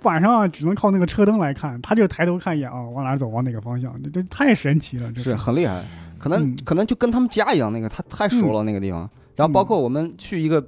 [0.02, 5.80] 晚上啊只能靠那个车灯来看，他就抬头看一眼啊，往哪儿走往哪个方向，这这太神奇了，这是很厉害，
[6.18, 9.08] 可能、嗯可能就跟他们家一样，那个他太熟了那个地方。
[9.36, 10.66] 然后包括我们去一个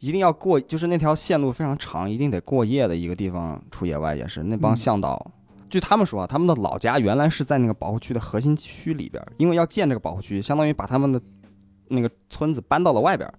[0.00, 5.30] 一定要过，就是那条线路非常长，一定得过夜的一个地方出野外也是，那帮嗯向导。
[5.68, 11.20] 据他们说啊，他们的老家原来是在那个保护区的核心区里边儿，因为要建这个保护区，相当于把他们的
[11.88, 13.30] 那个村子搬到了外边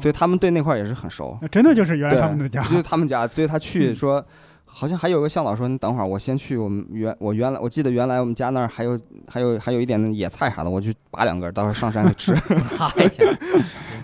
[0.00, 1.36] 所以他们对那块儿也是很熟。
[1.40, 4.24] 那真的就是原来对，他们的家，就是他们家，所以他去嗯说，
[4.64, 12.34] 好像还有个向导说，你等会儿，我先去我们原我原来我记得原来我们家那儿还有还有还有一点野菜啥的，我去拔两根儿，待会儿上山去吃。
[12.78, 13.38] 哎呀，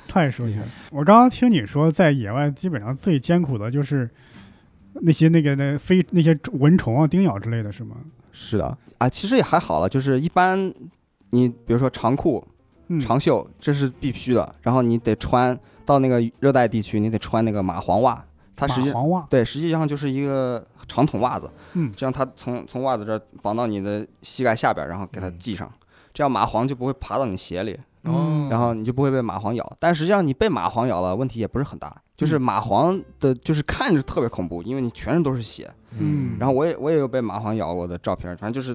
[0.06, 0.66] 太熟悉了。
[0.90, 4.08] 我刚刚听你说，在野外基本上最艰苦的就是
[5.00, 7.96] 那些那个那飞那些蚊虫啊、叮咬之类的，是吗？
[8.30, 10.72] 是的，啊，其实也还好了，就是一般
[11.30, 12.46] 你比如说长裤、
[12.88, 18.24] 嗯，长袖，这是必须的，然后你得穿到那个热带地区，你得穿那个蚂蟥袜，
[18.56, 18.92] 它实际
[19.30, 21.92] 对，实际上就是一个长筒袜子，嗯。
[21.96, 25.38] 这样它从从袜子这儿绑到你的膝盖下边儿，然后给它嗯。
[25.38, 25.70] 系上，
[26.12, 27.78] 这样蚂蟥就不会爬到你鞋里。
[28.02, 28.12] 哦。
[28.16, 29.76] 嗯然后你就不会被蚂蟥咬。
[29.78, 35.70] 但实际上你被蚂蟥咬了，问题也不是很大，就是蚂蟥的，就是看着特别恐怖，因为你全身都是血。
[35.98, 36.36] 嗯。
[36.40, 38.74] 然后我也我也有被蚂蟥咬过的照片，反正就是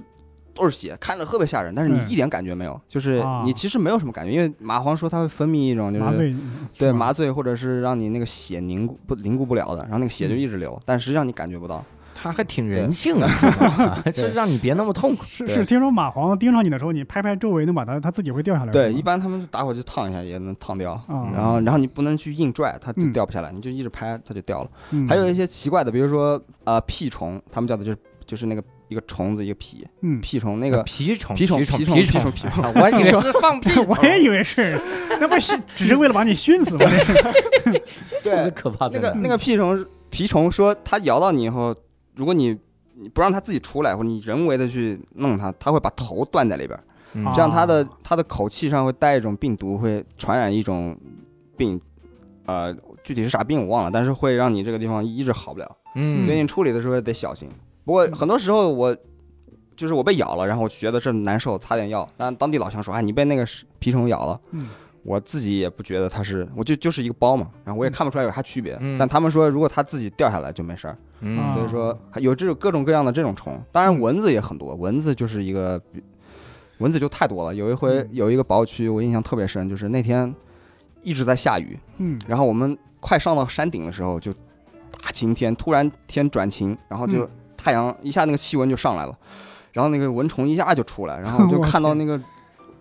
[0.53, 6.35] 都是血，看着特别吓人，但是你嗯一点感觉没有，就是啊你其实没有什么感觉，因为蚂蟥说它会分泌一种就是麻醉
[6.77, 11.83] 对麻醉或者是让你那个血凝固不凝固不了的，然后那个血就一直流，但实际上你感觉不到。
[12.15, 13.27] 它还挺人性啊，
[14.13, 15.25] 是 让你别那么痛苦。
[15.25, 18.71] 是是，听说蚂蟥盯上你的时候，你拍拍周围能把它，它自己会掉下来。
[18.71, 20.93] 对，一般他们打火机烫一下也能烫掉。
[20.93, 24.69] 啊，然后，然后你不能去硬拽，它就嗯掉不下来，你就一直拍，它就掉了。
[24.91, 28.63] 嗯还有一些奇怪的，比如说呃屁虫，他们叫的就是就是那个
[28.93, 34.79] 一个虫子一个蜱，嗯，蜱虫那个蜱虫，蜱虫蜱虫，蜱虫蜱蜱虫 蜱虫啊我以为是放屁， 我也以为是，
[35.19, 36.85] 那不是只是为了把你熏死吗？
[38.07, 41.75] 这是虫子可怕在哪那个那个蜱虫蜱虫说它咬到你以后，
[42.15, 42.57] 如果你
[42.95, 46.79] 你不让它自己出来，或者你人为的去弄它，它会把头断在里边，
[47.33, 50.95] 这样它的它的口气上会带一种病毒，会传染一种
[51.57, 51.81] 病，
[52.45, 52.73] 呃，
[53.03, 57.49] 具体是啥病我忘了，但是会让你这个地方一直好不了，嗯，所以你处理的时候得小心。
[57.85, 58.95] 不过很多时候我。
[59.75, 62.07] 就是我被咬了，然后我觉得这难受，擦点药。
[62.15, 63.43] 但当地老乡说：“哎，你被那个
[63.81, 64.69] 蜱虫咬了。”嗯
[65.01, 68.77] 我自己也不觉得它是，我就就是一个包嘛，然后我也看不出来有啥区别。
[68.79, 73.59] 嗯但他们说，如果它自己掉下来就没事儿，嗯啊所以说有这种各种各样的这种虫。
[73.71, 76.01] 当然蚊子也很多，蚊子就是一个比
[76.77, 77.55] 蚊子就太多了。
[77.55, 80.33] 有一回嗯有一个保护区，我印象特别深，就是那天
[81.01, 84.31] 一直在下雨，嗯然后我们快上到山顶的时候，就
[85.01, 87.29] 大晴天，突然天转晴，然后就嗯
[87.63, 89.15] 太阳一下那个气温就上来了，
[89.71, 92.19] 然后那个蚊虫一下就出来，然后 就看到那个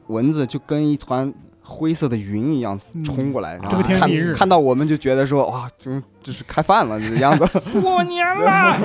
[0.08, 7.46] 蚊子就跟一团灰色的云一样嗯冲过来，然后看看到我们就觉得说哇，这这是开饭了这样子。
[7.80, 8.76] 过年了，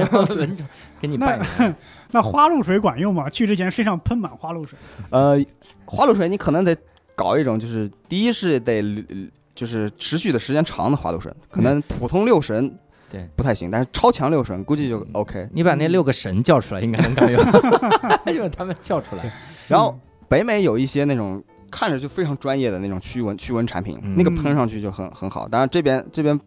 [1.02, 1.76] 给你拜年。
[2.12, 3.28] 那花露水管用吗？
[3.30, 4.78] 去之前身上喷满花露水。
[5.10, 5.44] 呃，
[5.86, 6.78] 花露水你可能得
[7.16, 9.16] 搞一种，就是第一是得呃
[9.56, 12.78] 就是持续的时间长的花露水，可能普通六神
[13.10, 15.48] 对不太行，但是超强六神估计就 OK。
[15.54, 17.42] 你把那六个神叫出来，应该能管用，
[18.34, 19.32] 就把他们叫出来。
[19.68, 19.98] 然后
[20.28, 25.48] 北美有一些那种看着就非常专业的那种驱蚊驱蚊产品，嗯那个喷上去就很很好。
[25.48, 26.40] 当然这边这边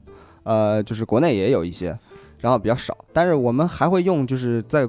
[0.42, 1.98] 呃就是国内也有一些，
[2.38, 4.88] 然后比较少，但是我们还会用就是在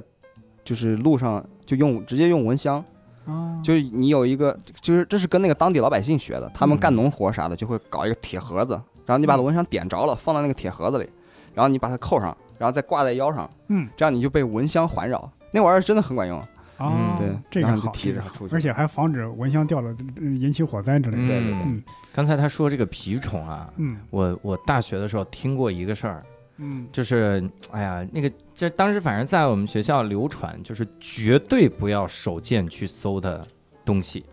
[0.64, 2.84] 就是路上就用直接用蚊香。
[3.24, 8.72] 啊，就是你有一个，就是这是跟那个当地老百姓学的，他们嗯干农活啥的就会搞一个铁盒子，
[9.06, 11.08] 然后你把蚊香点着了，放到那个铁盒子里，
[11.54, 13.88] 然后你把它扣上，然后再挂在腰上，嗯。
[13.96, 15.30] 这样你就被蚊香环绕。
[15.50, 16.40] 那玩意儿真的很管用，
[16.78, 18.54] 啊，对这个好，然后就提着出去。
[18.54, 21.26] 而且还防止蚊香掉了呃引起火灾之类的。
[21.26, 21.82] 对对嗯。
[22.14, 23.98] 刚才他说这个蜱虫啊，嗯。
[24.10, 26.24] 我我大学的时候听过一个事儿，
[26.56, 26.86] 嗯。
[26.90, 33.46] 就是哎呀，那个这当时反正在我们学校流传，就是绝对不要手贱去搜的
[33.84, 34.24] 东西，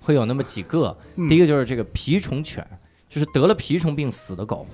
[0.00, 0.96] 会有那么几个。
[1.16, 2.64] 嗯，第一个就是这个蜱虫犬，
[3.08, 4.64] 就是得了蜱虫病死的狗。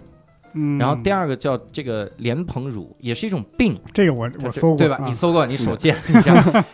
[0.55, 4.97] 嗯，然后第二个叫这个莲蓬乳，也是一种病，这个我我搜过，对吧？
[4.97, 6.65] 啊你搜过，你手贱，你这样。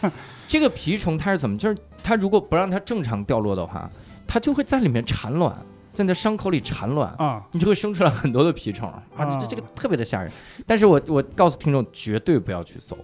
[0.47, 1.57] 这个蜱虫它是怎么？
[1.57, 3.91] 就是它如果不让它正常掉落的话，
[4.27, 5.57] 它就会在里面产卵，
[5.93, 7.15] 在你的伤口里产卵。
[7.19, 10.31] 啊，你就会生出来很多的蜱虫啊，啊这这个特别的吓人。
[10.67, 12.97] 但是我我告诉听众，绝对不要去搜。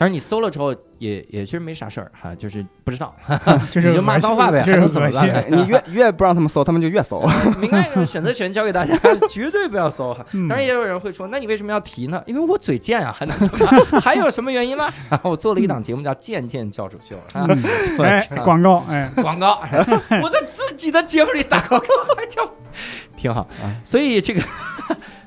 [0.00, 3.14] 但是你搜了之后也也其实没啥事儿哈，就是不知道，
[3.70, 5.34] 就是你就骂脏话呗这是还能怎么办恶心。
[5.34, 7.20] 哎你越 越不让他们搜，他们就越搜。
[7.60, 8.96] 明白的选择权交给大家，
[9.28, 12.22] 绝对不要搜当然也有人会说，那你为什么要提呢？
[12.26, 13.84] 因为我嘴贱啊，还能怎么办？
[14.00, 14.90] 还有什么原因吗？
[15.10, 17.62] 然后我做了一档节目叫《贱贱教主秀》啊，嗯
[18.02, 19.60] 哎，广告哎，广告，
[20.22, 22.50] 我在自己的节目里打广告，还叫
[23.18, 23.76] 挺好啊。
[23.84, 24.40] 所以这个，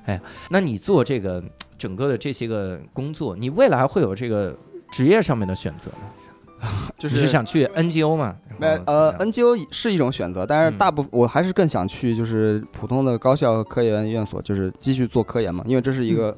[0.08, 0.20] 哎呀，
[0.50, 1.44] 那你做这个
[1.84, 4.58] 整个的这些个工作，你未来会有这个
[4.90, 6.70] 职业上面的选择吗？
[6.98, 8.38] 就你是想去 NGO 吗？
[8.58, 16.32] 没呃，NGO 是一种选择，但是嗯大部分我还是更想去就是普通的高校和科研院所，就是继续做科研嘛，因为这是一个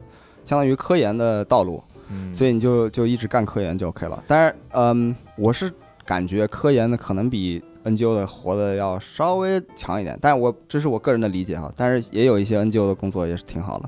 [0.44, 4.24] 相当于科研的道路，嗯，所以你就就一直干科研就 OK 了。
[4.26, 5.72] 但是嗯，我是
[6.04, 13.88] 感觉科研的可能比 NGO 的活的要稍微强一点，但是我这是我个人的理解哈，但是也有一些 NGO 的工作也是挺好的。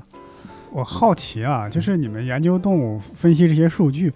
[0.72, 4.12] 我好奇啊，就是你们研究动物分析这些数据，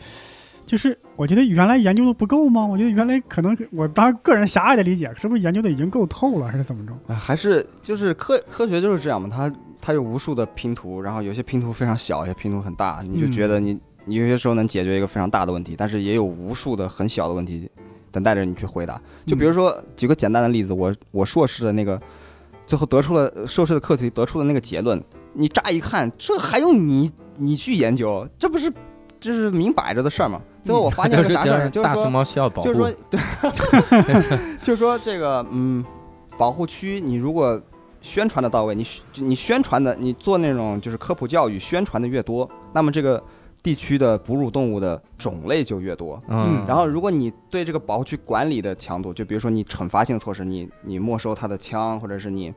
[0.66, 2.64] 就是我觉得原来研究的不够吗？
[2.64, 6.92] 我觉得原来可能我当然个人狭隘的理解，是不是研究的已经够透了，还是怎么着？
[7.12, 17.68] 啊，还是就是科科学就是这样嘛，它它有无数的拼图，然后有些拼图非常小，有些拼图很大，你就觉得你你有些时候能解决一个非常大的问题，但是也有无数的很小的问题
[18.10, 19.00] 等待着你去回答。
[19.26, 22.00] 就比如说举个简单的例子，我我硕士的那个
[22.66, 28.72] 最后得出了硕士的课题得出的那个结论，你乍一看这还用你你去研究，这不是
[29.20, 30.40] 这是明摆着的事儿吗？
[30.62, 33.20] 最后我发现个 啥事儿，就是说大熊猫需要保护，就是说，对，
[34.62, 35.84] 就是说这个，嗯，
[36.36, 37.60] 保护区，你如果
[38.00, 43.22] 宣传的到位，你宣你宣传的，你做那种就是科普教育宣传的越多，那么这个
[43.62, 46.20] 地区的哺乳动物的种类就越多。
[46.28, 52.52] 嗯，然后，如果你对这个保护区管理的强度，就比如说你惩罚性措施，你你没收他的枪，或者是你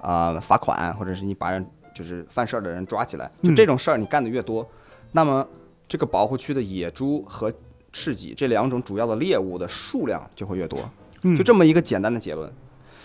[0.00, 1.64] 啊、罚款，或者是你把人
[1.94, 4.68] 就是犯事儿的人抓起来，就嗯这种事儿你干的越多，
[5.12, 5.46] 那么
[5.88, 7.52] 这个保护区的野猪和
[7.92, 10.78] 赤麂这两种主要的猎物的数量就会越多，
[11.22, 12.52] 嗯就这么一个简单的结论。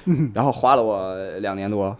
[0.05, 1.95] 嗯 然后花了我两年多，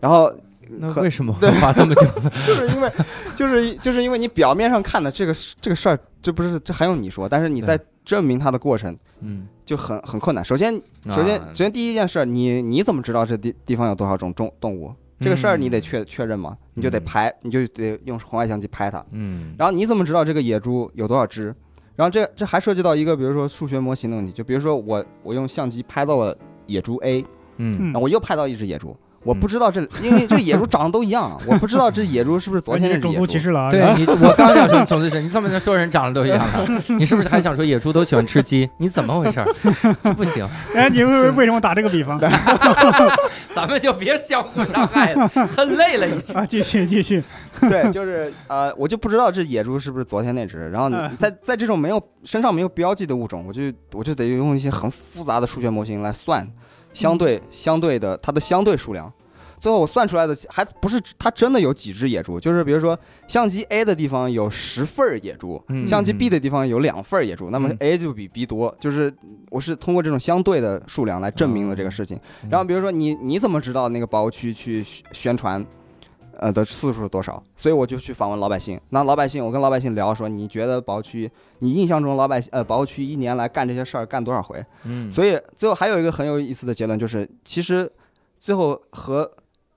[0.00, 0.32] 然后
[0.68, 2.02] 那为什么 会花这么久？
[2.46, 2.90] 就是因为，
[3.36, 7.28] 就是就是因为你表面上看的这个事这个事儿，这不是这还用你说？
[7.28, 10.44] 但是你在证明它的过程嗯，就很很困难。
[10.44, 10.74] 首先，
[11.10, 14.92] 首先啊首先第一件事，你你怎么知道这地地方有多少种动动物？
[15.18, 17.04] 这个事儿你得确确认嘛，你就得嗯。
[17.04, 19.04] 拍，你就得用红外相机拍它。
[19.12, 21.54] 嗯，然后你怎么知道这个野猪有多少只？
[21.94, 26.36] 然后这这还涉及到一个，比如说数学模型的问题，就比如说我我用相机拍到了
[26.66, 27.22] 野猪 A，
[27.56, 27.78] 嗯。
[27.80, 27.84] 嗯。
[27.86, 28.94] 然后我又拍到一只野猪，
[29.26, 33.26] 我不知道这，因为这野猪长得都一样，我不知道这野猪是不是昨天是种那只野猪。
[33.26, 33.70] 族歧视了啊！
[33.70, 36.82] 对你，我刚想说种族歧视，你怎么能说人长得都一样呢？
[36.98, 38.70] 你是不是还想说野猪都喜欢吃鸡？
[38.78, 39.46] 你怎么回事儿？
[40.04, 42.20] 这不行， 哎，你为为什么打这个比方
[43.54, 46.34] 咱们就别相互伤害了，很累了已经。
[46.34, 46.44] 啊？
[46.46, 47.22] 继续继续，
[47.60, 50.70] 对，就是呃，我就不知道这野猪是不是昨天那只。
[50.70, 53.62] 然后你嗯在在这种没有身上没有标记的物种，我就
[53.94, 56.46] 我就得用一些很复杂的数学模型来算
[56.92, 59.10] 相对相对的它的相对数量。
[59.66, 62.96] 最后我算出来的还不是它真的有几只野猪，就是比如说
[63.26, 69.12] 相机 A 的地方有十份儿野猪，嗯相机 B 的地方有两份儿野猪，那么嗯 A 就比 B 多，就是
[69.50, 72.16] 我是通过这种相对的数量来证明了这个事情。
[72.44, 75.66] 嗯然后比如说你你怎么知道那个保护区去宣宣传，
[76.38, 77.42] 呃的次数是多少？
[77.56, 78.80] 所以我就去访问老百姓。
[78.90, 84.64] 那老百姓，我跟老百姓聊说，你觉得保护区，你印象中老百姓呃保护区一年来干这些事儿干多少回？
[84.84, 87.90] 嗯，所以最后还有一个很有意思的结论，就是其实
[88.38, 89.28] 最后和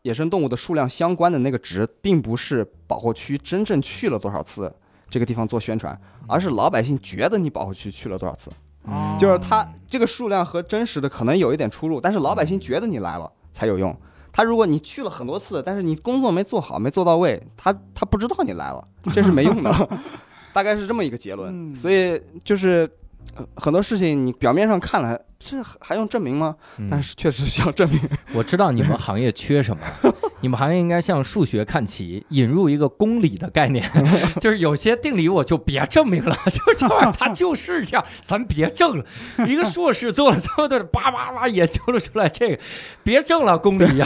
[0.03, 4.73] 野生动物的数量相关的那个值，并不是保护区真正去了多少次
[5.09, 8.49] 这个地方做宣传，而是老百姓觉得你保护区去了多少次。
[8.87, 13.95] 嗯就是它这个数量和真实的可能有一点出入，但是老百姓觉得你来了才有用。
[14.31, 19.89] 他如果你去了很多次，但是你工作没做好，没做到位，他他不知道你来了，这是没用的。
[20.53, 21.51] 大概是这么一个结论。
[21.51, 22.89] 嗯所以就是
[23.35, 26.55] 呃很多事情你表面上看来，这还还用证明吗？
[26.77, 27.99] 嗯但是确实需要证明。
[28.35, 29.81] 我知道你们行业缺什么，
[30.41, 33.89] 你们行业应该向数学看齐，引入一个公理的概念，
[34.41, 39.05] 就是有些定理我就别证明了，就这玩意儿它就是这样，咱别证了。
[39.47, 42.59] 一个硕士做了这么多，叭叭叭研究了出来这个，
[43.03, 44.05] 别证了，公理呀、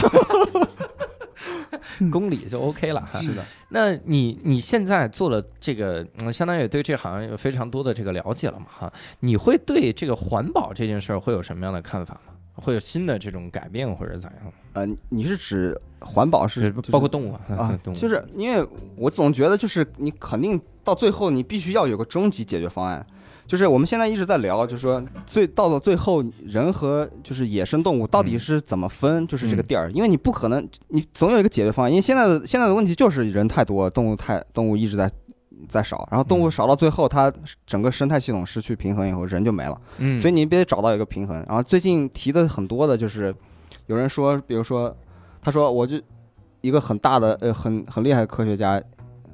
[2.10, 3.20] 公理就 OK 了哈。
[3.20, 8.92] 是的，那你你现在做了这个，嗯，相当于对这行业有非常多的这个了解了嘛哈？
[9.20, 12.32] 你会对这个环保这件事儿会有什么样的看法吗？
[12.56, 14.52] 会有新的这种改变或者咋样？
[14.74, 18.64] 呃，你是指环保是就是包括动物啊，啊 动，物就是因为
[18.96, 23.04] 我总觉得就是你肯定到最后你必须要有个终极解决方案。
[23.46, 31.90] 就是我们现在一直在聊，就是说最到了最后，人和就是野生动物到底是怎么分，就是这个地儿，因为你不可能，你总有一个解决方案。
[31.90, 35.10] 因为现在的现在的问题就是人太多，动物太动物一直在
[35.68, 37.32] 在少，然后动物少到最后，它
[37.66, 39.80] 整个生态系统失去平衡以后，人就没了。
[39.98, 41.36] 嗯，所以你必须找到一个平衡。
[41.46, 43.34] 然后最近提的很多的就是，
[43.86, 44.94] 有人说，比如说，
[45.42, 46.00] 他说我就
[46.62, 48.82] 一个很大的呃很很厉害的科学家，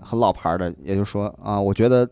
[0.01, 2.09] 很老牌儿的，也就是说啊，我觉得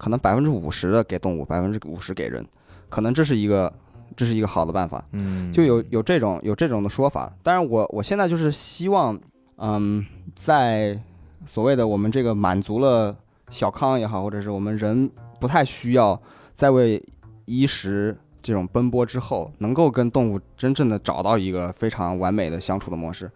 [0.00, 2.42] 可能百分之五十的给动物，百分之五十给人，
[2.88, 3.70] 可能这是一个
[4.16, 5.04] 这是一个好的办法。
[5.12, 7.30] 嗯，就有有这种有这种的说法。
[7.42, 9.20] 当然我，我现在就是希望，
[9.58, 10.02] 嗯，
[10.34, 10.98] 在
[11.44, 13.14] 所谓的我们这个满足了
[13.50, 16.18] 小康也好，或者是我们人不太需要
[16.54, 17.02] 再为
[17.44, 23.30] 衣食这种奔波之后，能够跟动物真正的找到一个非常完美的相处的模式。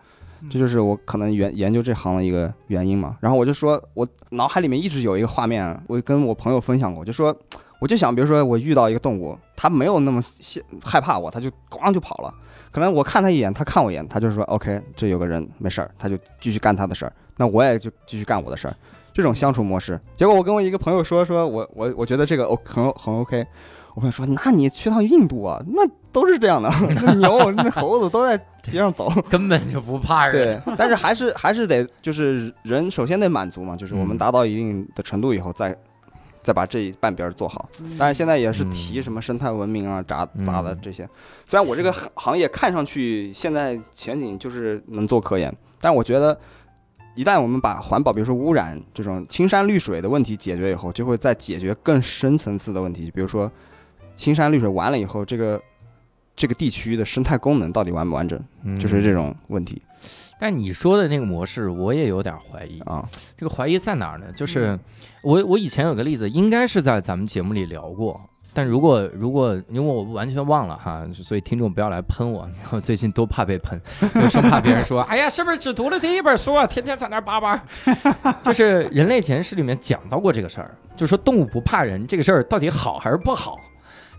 [0.51, 3.17] 这就是我可能研研究这行的一个原因嘛。
[3.21, 7.35] 然后我就说，我脑海里面一直有一个画面，我跟我朋友分享过，就说，
[7.81, 10.23] 我就想，比如说我遇到一个动物，它没有那么
[10.83, 12.33] 害怕我，它就咣就跑了。
[12.71, 18.75] 可能我看它一眼，它看我一眼，它就说 OK，这有个人没事儿，他就继续干他的事儿，那我也就继续干我的事儿。
[19.13, 23.47] 这种相处模式，结果我跟我一个朋友说，说我我我觉得这个 O 很很 OK。
[23.95, 25.83] 我朋友说，那你去趟印度啊，那
[26.13, 26.69] 都是这样的，
[27.03, 29.09] 那牛那猴子都在街上走。
[29.31, 30.61] 根本就不怕人。
[30.65, 35.77] 对，但是还是还是得就是人首先得满足嘛，就是我们嗯达到一定的程度以后再。
[36.43, 37.67] 再把这一半边儿做好，
[37.99, 41.09] 当然现在也是提嗯什么生态文明啊、杂杂的嗯这些。
[41.49, 46.39] 虽然我这个行行业看上去现在前景就是能做科研，但我觉得
[47.15, 53.51] 一旦我们把环保，比如说污染这种青山绿水的问题解决以后，就会再解决更深层次的问题，比如说
[54.17, 55.61] 青山绿水完了以后，这个
[56.37, 59.81] 这个地区的生态功能到底完不完整，嗯就是这种问题。
[60.39, 62.81] 但你说的那个模式，我也有点怀疑。
[62.81, 64.27] 啊，这个怀疑在哪儿呢？
[64.35, 64.79] 就是
[65.23, 68.21] 我我以前有个例子，应该是在咱们节目里聊过。
[68.53, 72.49] 但如果如果因为我完全忘了哈，所以听众不要来喷我。
[72.71, 73.81] 我最近都怕被喷，
[74.15, 76.67] 我生怕别人说，哎呀，是不是只读了这一本书啊？
[76.67, 77.65] 天天在那叭叭。
[78.43, 83.59] 就是《人类前世》里面讲到过这个事儿，就说动物不怕人这个事儿到底好还是不好？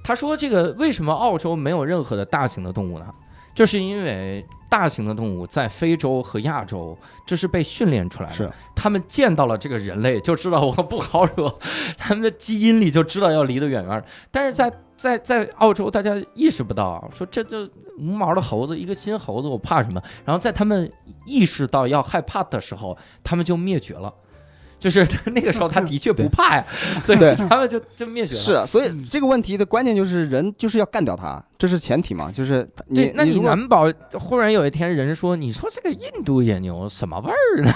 [0.05, 3.07] 他说这个为什么澳洲没有任何的大型的动物呢？
[3.55, 6.95] 就是因为大型的动物在非洲和亚洲，
[7.25, 8.35] 这是被训练出来的。
[8.35, 11.57] 是他们见到了这个人类，就知道我不好惹，
[11.97, 14.05] 他们的基因里就知道要离得远远的。
[14.29, 19.99] 但是在在在澳洲，大家意识不到，说这就无毛的猴子，一个新猴子，我怕什么？
[20.23, 20.91] 然后在他们
[21.25, 24.13] 意识到要害怕的时候，他们就灭绝了。
[24.85, 26.63] 就是 那个时候，他的确不怕呀，
[27.01, 27.17] 所以
[27.49, 28.39] 他们就就灭绝了。
[28.39, 37.73] 是，啊所以这个问题的关键就是人就是要干掉它，这是前提嘛，就是你，那你难保忽然有一天人说，你说这个印度野牛什么味儿呢？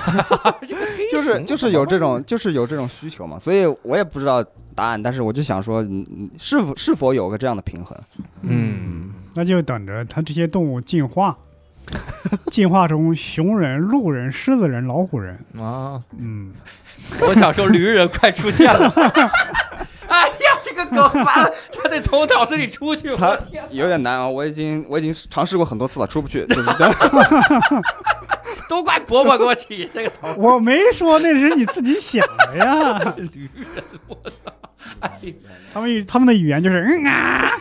[1.11, 4.43] 就是就是有这种就是有这种需求嘛，所以我也不知道
[4.75, 7.97] 答案，但是我就想说，嗯嗯是否是否有个这样的平衡？
[8.43, 11.35] 嗯，那就等着它这些动物进化，
[12.51, 15.33] 进化成熊人、鹿人、狮子人、老虎人。
[15.59, 16.53] 啊，嗯，
[17.21, 18.91] 我想说驴人快出现了。
[20.09, 23.15] 哎呀，这个梗完了，他得从我脑子里出去。
[23.15, 23.37] 他，
[23.69, 26.69] 有点难啊，我已经我已经尝试过很多次了，出不去，就是
[28.67, 30.33] 都怪伯伯给我起这个头。
[30.35, 33.13] 我没说那是你自己想的呀。
[33.17, 34.53] 驴人，我操！
[35.71, 37.51] 他们他们的语言就是嗯啊，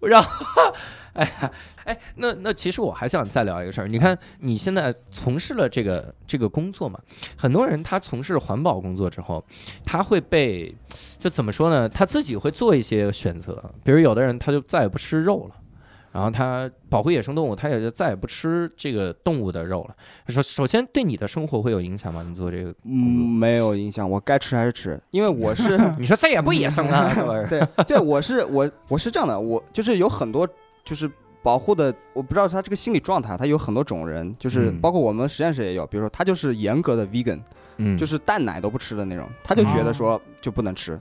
[0.00, 0.74] 然后，
[1.14, 1.52] 哎呀，
[1.84, 3.86] 哎，那那其实我还想再聊一个事儿。
[3.86, 6.98] 你看，你现在从事了这个这个工作嘛，
[7.36, 9.44] 很多人他从事环保工作之后，
[9.84, 10.74] 他会被
[11.18, 11.88] 就怎么说呢？
[11.88, 15.56] 他自己会做一些选择，比如有的人他就再也不吃肉了。
[16.12, 19.96] 然后他保护野生动物，他也就再也不吃这个动物的肉了。
[20.28, 22.22] 首首先对你的生活会有影响吗？
[22.22, 27.48] 你做这个嗯没有影响，我该吃还是吃，因为我是 你说再也不野生啊，这玩意儿。
[27.48, 30.46] 对 对，我是我我是这样的，我就是有很多
[30.84, 31.10] 就是
[31.42, 37.40] 保护的，我不知道他这个心理状态，他有很多种人，就是嗯包括我们实验室也有，比如说他就是严格的 vegan，
[37.78, 41.00] 嗯，就是蛋奶都不吃的那种，他就觉得说就不能吃。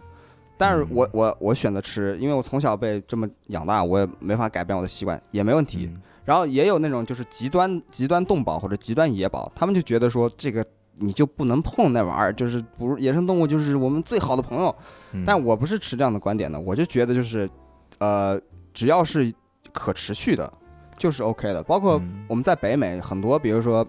[0.57, 5.89] 但是我我我选择吃，因为我从小被这么养大，我也没法改变我的习惯，也没问题。
[5.91, 10.63] 嗯然后也有那种就是极端极端动保或者极端野保，他们就觉得说这个
[10.97, 14.73] 你就不能碰那玩意儿，就是不野生动物就是我们最好的朋友。
[15.13, 17.49] 嗯但我不是持这样的观点的，我就觉得就是，
[17.97, 18.39] 呃，
[18.71, 19.34] 只要是
[19.74, 20.51] 可持续的，
[20.97, 21.63] 就是 OK 的。
[21.63, 22.26] 包括嗯。
[22.28, 23.86] 我们在北美很多，比如说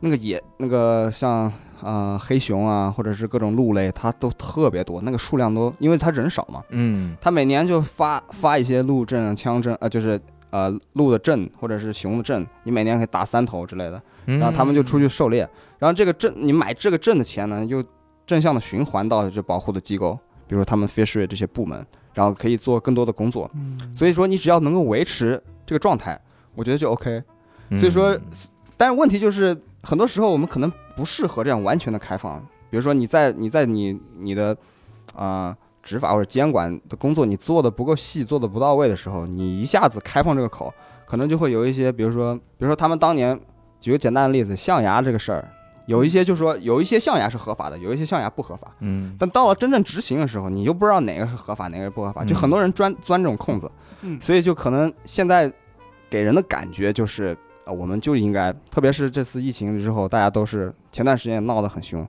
[0.00, 7.16] 那个野那个像呃黑熊啊，或者是各种鹿类，它都特别多，那个数量都因为它人少嘛，嗯。
[7.20, 10.20] 它每年就发发一些鹿阵、枪阵，呃，就是
[10.50, 14.02] 呃鹿的阵或者是熊的阵，你每年可以打三头之类的。
[14.26, 17.82] 嗯，然后他们就出去狩猎，然后这个证你买这个证的钱呢，又
[18.26, 21.84] 正向的循环到这保护的机构，比如说他们 fishery 这些部门，
[22.14, 23.50] 然后可以做更多的工作。
[23.54, 26.20] 嗯所以说你只要能够维持这个状态，
[26.54, 27.22] 我觉得就 OK。
[27.70, 28.18] 嗯所以说，
[28.76, 32.40] 但是问题就是很多时候我们可能不适合这样完全的开放，
[32.70, 34.56] 比如说你在你在你你的
[35.14, 35.48] 啊。
[35.48, 40.74] 呃执法或者监管的工作，你做的不够细，做的不到位的时候，你一下子开放这个口，
[41.06, 43.38] 可能就会有一些，比如说，比如说他们当年
[43.80, 45.48] 举个简单的例子，象牙这个事儿，
[45.86, 48.70] 有一些就是说有一些象牙是合法的，有一些象牙不合法。
[48.80, 53.70] 嗯但到了真正执行的时候，你又不知道哪个是合法，哪个是不合法，就很多人钻钻这种空子，
[54.02, 55.52] 嗯所以就可能现在
[56.10, 62.06] 给人的感觉就是，呃，我们就应该，特别是这次疫情之后，大家都是前段时间闹得很凶，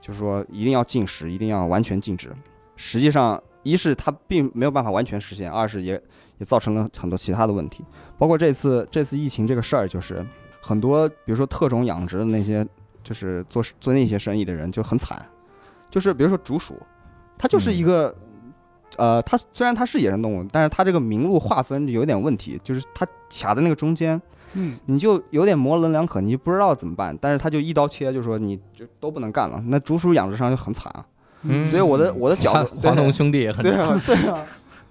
[0.00, 2.30] 就是说一定要禁食，一定要完全禁止。
[2.76, 6.00] 实际上，一是它并没有办法完全实现，二是也
[6.38, 7.84] 也造成了很多其他的问题，
[8.16, 10.24] 包括这次这次疫情这个事儿，就是
[10.60, 12.66] 很多比如说特种养殖的那些，
[13.08, 15.24] 就是做做那些生意的人就很惨，
[15.88, 16.74] 就是比如说竹鼠，
[17.38, 18.14] 它就是一个。
[18.96, 24.20] 呃，它虽然它是野生动物，但是它这个名录划分有点问题，就是它卡在那个中间，
[24.54, 27.16] 嗯你就有点模棱两可，你就不知道怎么办。
[27.20, 29.62] 但是它就一刀切，就说你就都不能干了。
[29.66, 31.06] 那竹鼠养殖商就很惨啊。
[31.42, 34.44] 嗯所以我的我的角华度，华农兄弟也很对惨啊对啊。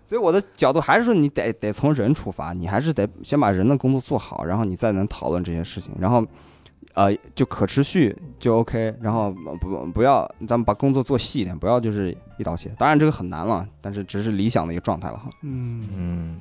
[0.05, 5.91] 所以我的角度还是说，你得得从人出发，你还是得先把人的工作做好，然后你再能讨论这些事情。
[5.99, 6.25] 然后，
[6.97, 9.31] 呃，就可持续就 OK，然后
[9.61, 12.71] 不不要咱们把工作做细一点，不要就是一刀切。
[12.75, 15.29] 当然这个很难了，但是只是理想的一个状态了哈。
[15.43, 16.39] 嗯嗯，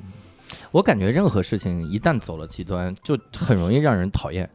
[0.70, 4.48] 我感觉任何事情一旦走了极端，就很容易让人讨厌。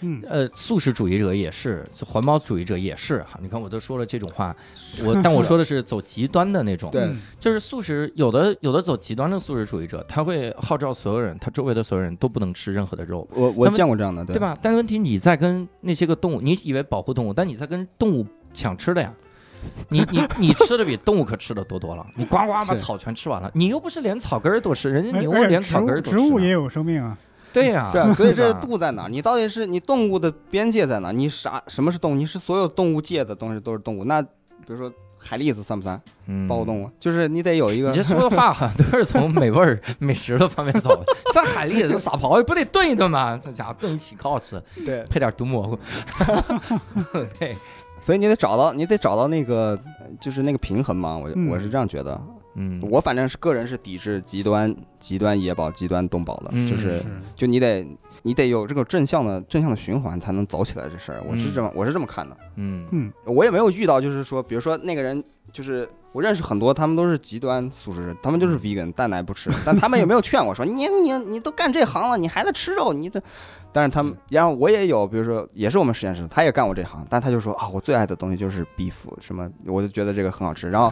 [0.00, 3.38] 嗯，呃，素食主义者也是，环保主义者也是哈。
[3.42, 4.54] 你看，我都说了这种话，
[5.04, 14.38] 我 但我说的是走极端的那种，对嗯就是素食，有的有的走极端的素食主义者，他会号召所有人，他周围的所有人都不能吃任何的肉，我我见过这样的，对？
[14.38, 14.56] 吧？
[14.62, 19.12] 但问题你在跟那些个动物，你以为保护动物，但你在跟动物抢吃的呀。
[19.88, 26.22] 你你你吃的比动物可吃的多多了，你呱呱把草全吃完了，你又不是连草根儿都吃，人家哎牛连草根儿都吃呢。
[26.22, 27.18] 植物也有生命啊，
[27.52, 29.08] 对呀，对啊，所以这吧度在哪儿？
[29.08, 31.10] 你到底是你动物的边界在哪？
[31.12, 32.14] 你啥什么是动物？
[32.14, 34.04] 你是所有动物界的东西都是动物？
[34.04, 34.28] 那比
[34.66, 36.90] 如说海蛎子算不算嗯保护动物？
[37.00, 41.04] 就是你得有一个你这说的话好像都是从美味儿、美食的方面走的。
[41.32, 43.38] 像海蛎子、傻狍子，不得炖一炖吗？
[43.42, 45.78] 这家伙炖一起可好吃，对，配点毒蘑菇。
[47.38, 47.56] 对，
[48.02, 49.78] 所以你得找到你得找到那个
[50.20, 51.16] 就是那个平衡嘛。
[51.16, 52.20] 我嗯我是这样觉得。
[52.58, 57.00] 嗯，我反正是个人是抵制极端极端野保、极端动保的，嗯就是
[57.36, 57.86] 就你得
[58.22, 61.22] 你得有这个正向的正向的循环才能走起来这事儿。
[61.28, 62.36] 我是这么我是这么看的。
[62.56, 73.22] 嗯嗯我也没有遇到，就是说，比如说那个人，就是我认识很多，他们都是极端素食，他们就是 vegan，蛋奶不吃， 但他们也没有劝我说，你你你都干这行了，你还在吃肉，你这。
[73.70, 80.70] 但是他们，然后我也有，比如说也是我们实验室，他也干过这行，但他就说啊，我最爱的东西就是 beef 什么，我就觉得这个很好吃。
[80.70, 80.90] 然后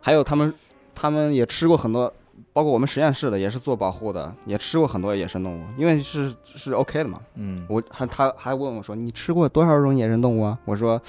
[0.00, 0.52] 还有他们，
[1.00, 2.12] 他们也吃过很多，
[2.52, 7.20] 包括我们实验室的也是做保护的，也吃过很多野生动物，因为是是 OK 的嘛。
[7.36, 11.00] 嗯，我还他还问我说：“你吃过多少种野生动物啊？”我说：“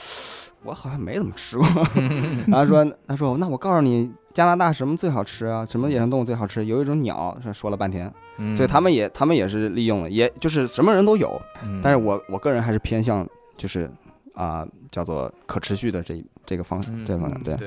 [0.64, 1.66] 我好像没怎么吃过。
[2.48, 5.66] ”然后说：“他说那我告诉你，加拿大什么最好吃啊？
[5.66, 6.64] 什么野生动物最好吃？
[6.66, 11.42] 有一种鸟。”说说了半天，嗯所以他们也他们也是利用了，也就是什么人都有。
[11.64, 13.28] 嗯，但是我我个人还是偏向
[13.58, 13.90] 就是
[14.36, 17.58] 啊、叫做可持续的这这个方式这个方面对。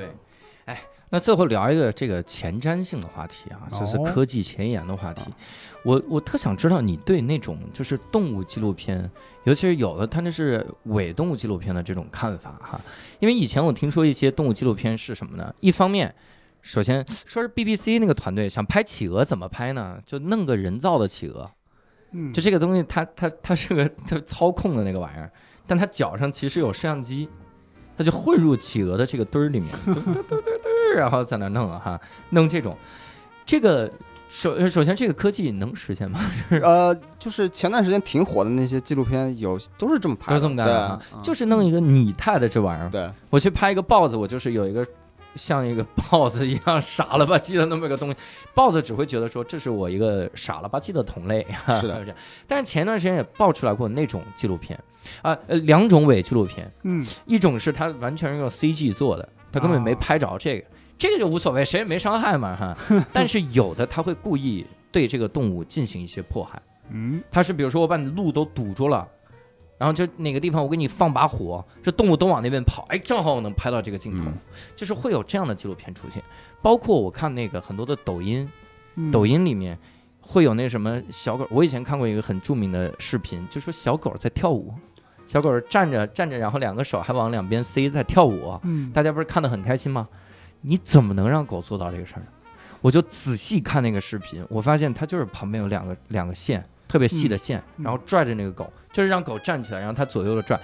[1.13, 5.21] 那最后聊一个这个前瞻性的话题啊，就是哦科技前沿的话题。
[5.83, 9.07] 我我特想知道你对那种就是动物纪录片，
[9.43, 12.81] 尤其是有的它那是伪动物纪录片的这种看法哈。
[13.19, 15.53] 因为以前我听说一些动物纪录片是什么呢？
[15.59, 16.11] 一方面。
[16.63, 19.99] 首先说是 BBC 那个团队想拍企鹅，怎么拍呢？
[20.05, 21.51] 就弄个人造的企鹅，
[22.13, 25.29] 嗯，就这个东西它，它它是个它操控的那个玩意儿，
[25.67, 27.27] 但它脚上其实有摄像机，
[27.97, 32.77] 它就混入企鹅的这个堆儿里面，嘟嘟嘟嘟嘟然后在那弄啊哈，弄这种，
[33.45, 33.91] 这个
[34.29, 36.19] 首首先这个科技能实现吗？
[36.61, 42.89] 呃，就是前段时间挺火的那些纪录片，有都是这么拍的，都这么干的就是弄一个拟态的这玩意儿。
[42.89, 44.85] 对，我去拍一个豹子，我就是有一个
[45.35, 48.17] 像一个豹子一样傻了吧唧的那么个东西，
[48.53, 51.45] 豹子只会觉得说这是我一个傻了吧唧的同类。
[51.79, 52.05] 是的。
[52.47, 54.79] 但是前段时间也爆出来过那种纪录片
[55.21, 60.65] 啊，呃，两种伪纪录片，嗯一种是它完全是用 CG 做的，他根本没啊拍着这个，
[60.97, 62.75] 这个就无所谓，谁也没伤害嘛哈。
[63.13, 66.61] 但是有的他会故意对这个动物进行一些迫害。
[66.89, 69.07] 嗯他是比如说我把你的路都堵住了，
[69.77, 74.33] 然后就哪个地方我给你放把火，这动物都往那边跑，哎，正好我能拍到这个镜头，嗯
[74.75, 76.21] 就是会有这样的纪录片出现。
[76.61, 78.49] 包括我看那个很多的抖音，
[78.95, 79.77] 嗯，抖音里面
[80.19, 84.73] 会有那什么小狗，我以前看过一个很著名的视频，就说小狗在跳舞，
[85.25, 90.07] 小狗站着站着，然后两个手还往两边塞在跳舞，嗯，大家不是看得很开心吗？
[90.61, 92.27] 你怎么能让狗做到这个事儿呢？
[92.81, 100.59] 我就仔细看那个视频，我发现它就是旁边有两个两个线，特别细的线，嗯然后拽着那个狗，就是让狗站起来，然后它左右的拽。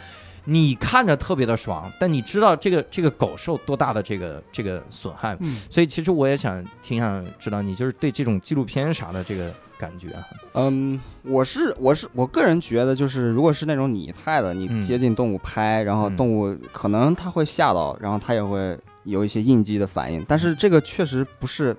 [0.45, 5.37] 你看着特别的爽，但你知道这个这个狗受多大的这个这个损害？
[5.41, 10.27] 嗯所以其实我也想挺想知道你就是对这种纪录片啥的这个感觉啊。
[10.55, 14.83] 嗯，我是我是我个人觉得，就是如果是那种拟态的，你嗯。
[14.83, 16.17] 接近动物拍，然后嗯。
[16.17, 21.75] 动物可能它会吓到，然后它也会有一些应激的反应，但是这个确实不是，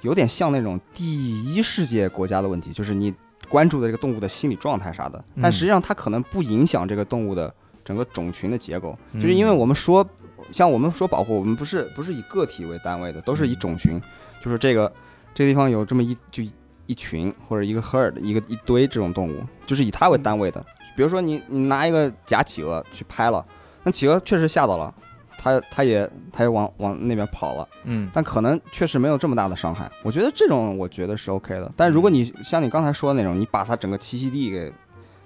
[0.00, 3.12] 有点像那种第一世界国家的问题，就是你
[3.48, 7.52] 关注的这个动物的心理状态啥的，但嗯实际上它可能不影响这个动物的
[7.84, 9.20] 整个种群的结构，嗯。
[9.20, 10.06] 就是因为我们说，
[10.50, 14.00] 像我们说保护，我们不是不是以个体为单位的，都是以种群，
[14.42, 14.90] 就是这个
[15.34, 16.42] 这个地方有这么一就
[16.90, 20.60] 一群或者一个 herd 一个一堆这种动物，就是以它为单位的。
[20.96, 23.46] 比如说你你拿一个假企鹅去拍了，
[23.84, 24.92] 那企鹅确实吓到了，
[25.38, 29.88] 它它也它也往往那边跑了，嗯但可能确实没有这么大的伤害。
[30.02, 31.70] 我觉得这种我觉得是 OK 的。
[31.76, 34.72] 但如果你像你刚才说的那种，你把它整个栖息地给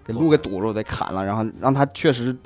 [0.05, 2.37] 给路给堵住，得砍了，然后让它确实。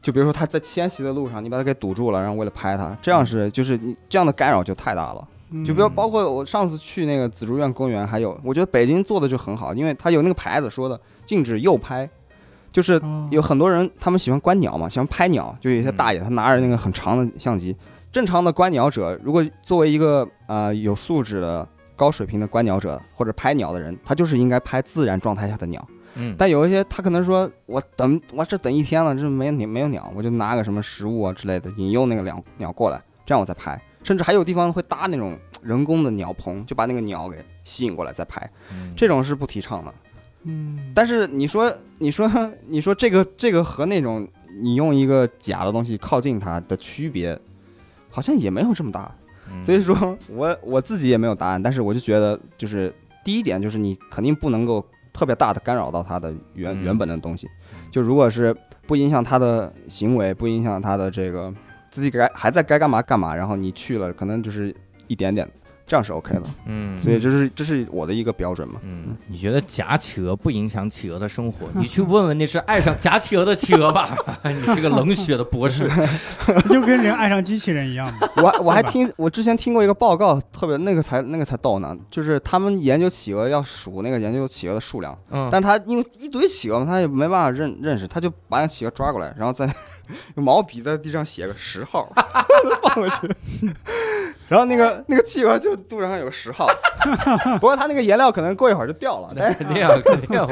[0.00, 5.28] 就比如说它在迁徙的路上，你把它给堵住了，然后为了拍它，这样是就是你这样的干扰就太大了。
[5.50, 12.08] 嗯就比如包括我上次去那个紫竹院公园，还有我觉得北京做的就很好，因为它有那个牌子说的禁止右拍，
[12.72, 17.74] 就是哦有很多人他们喜欢观鸟嘛，喜欢拍鸟，就有一些大爷他拿着那个很长的相机，
[18.12, 21.66] 正常的观鸟者，如果作为一个呃有素质的
[21.96, 25.86] 高水平的观鸟者或者拍鸟的人，他就是应该拍自然状态下的鸟。
[26.14, 33.80] 嗯，但有一些他可能说，我等我这等一天了，这没鸟没有鸟，我就拿个什么食物啊之类的引诱那个鸟鸟过来，这样我再拍。
[34.02, 39.94] 甚至还有地方会搭那种人工的鸟棚，就把那个鸟给吸引过来再拍，嗯这种是不提倡的。
[40.44, 42.30] 嗯，但是你说，你说，
[42.68, 44.26] 你说这个这个和那种
[44.60, 47.38] 你用一个假的东西靠近它的区别，
[48.10, 49.12] 好像也没有这么大。
[49.50, 52.94] 嗯所以说 我我自己也没有答案，但是我就觉得，就是
[53.24, 57.48] 第一点就是你肯定不能够特别大的干扰到它的原嗯原本的东西。
[57.90, 58.54] 就如果是
[58.86, 61.52] 不影响它的行为，不影响它的这个
[61.90, 64.74] 自己该还在该干嘛干嘛，然后你去了，可能就是
[65.06, 65.48] 一点点，
[65.86, 66.42] 这样是 OK 的。
[66.66, 68.80] 嗯，所以这是这是我的一个标准嘛。
[68.84, 71.66] 嗯，你觉得假企鹅不影响企鹅的生活？
[71.76, 74.16] 你去问问那是爱上假企鹅的企鹅吧。
[74.44, 75.88] 你是个冷血的博士。
[76.68, 78.28] 就跟人爱上机器人一样嘛。
[78.36, 89.66] 我我还听我之前听过一个报告，特别那个才那个才逗呢，就是他们研究企鹅要数那个研究企鹅的数量，嗯，但他因为一堆企鹅嘛，他也没办法认认识，他就把那企鹅抓过来，然后再
[90.36, 92.10] 用毛笔在地上写个十号
[92.82, 93.28] 放回去，
[94.48, 96.68] 然后那个那个企鹅就肚上有个十号，
[97.60, 100.48] 不过它那个颜料可能过一会儿就掉了，但是肯定啊，肯定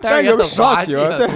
[0.00, 1.28] 但是有十号企鹅对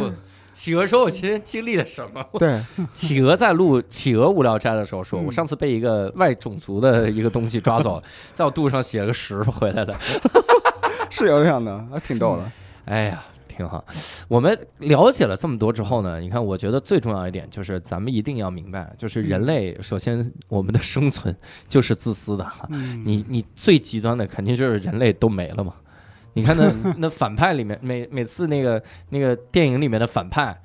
[0.53, 2.61] 企鹅说：“我今天经历了什么？”对，
[2.93, 9.95] 企鹅在录企鹅无聊斋的时候说：“嗯我上次被一个外种族的一个东西抓走了，在我肚子上写了个十回来了。
[11.11, 12.51] 是有这样的，还挺逗的。”
[12.87, 13.23] 哎呀，
[13.59, 13.85] 挺好。
[14.29, 21.37] 我们了解了这么多之后呢，你看，我觉得最重要一点就是咱们一定要明白，就是人类首先我们的生存
[21.69, 22.69] 就是自私的哈。
[22.71, 25.75] 嗯， 你你最极端的肯定就是人类都没了嘛。
[26.35, 30.57] 你看那 那反派里面每每次那个那个电影里面的反派，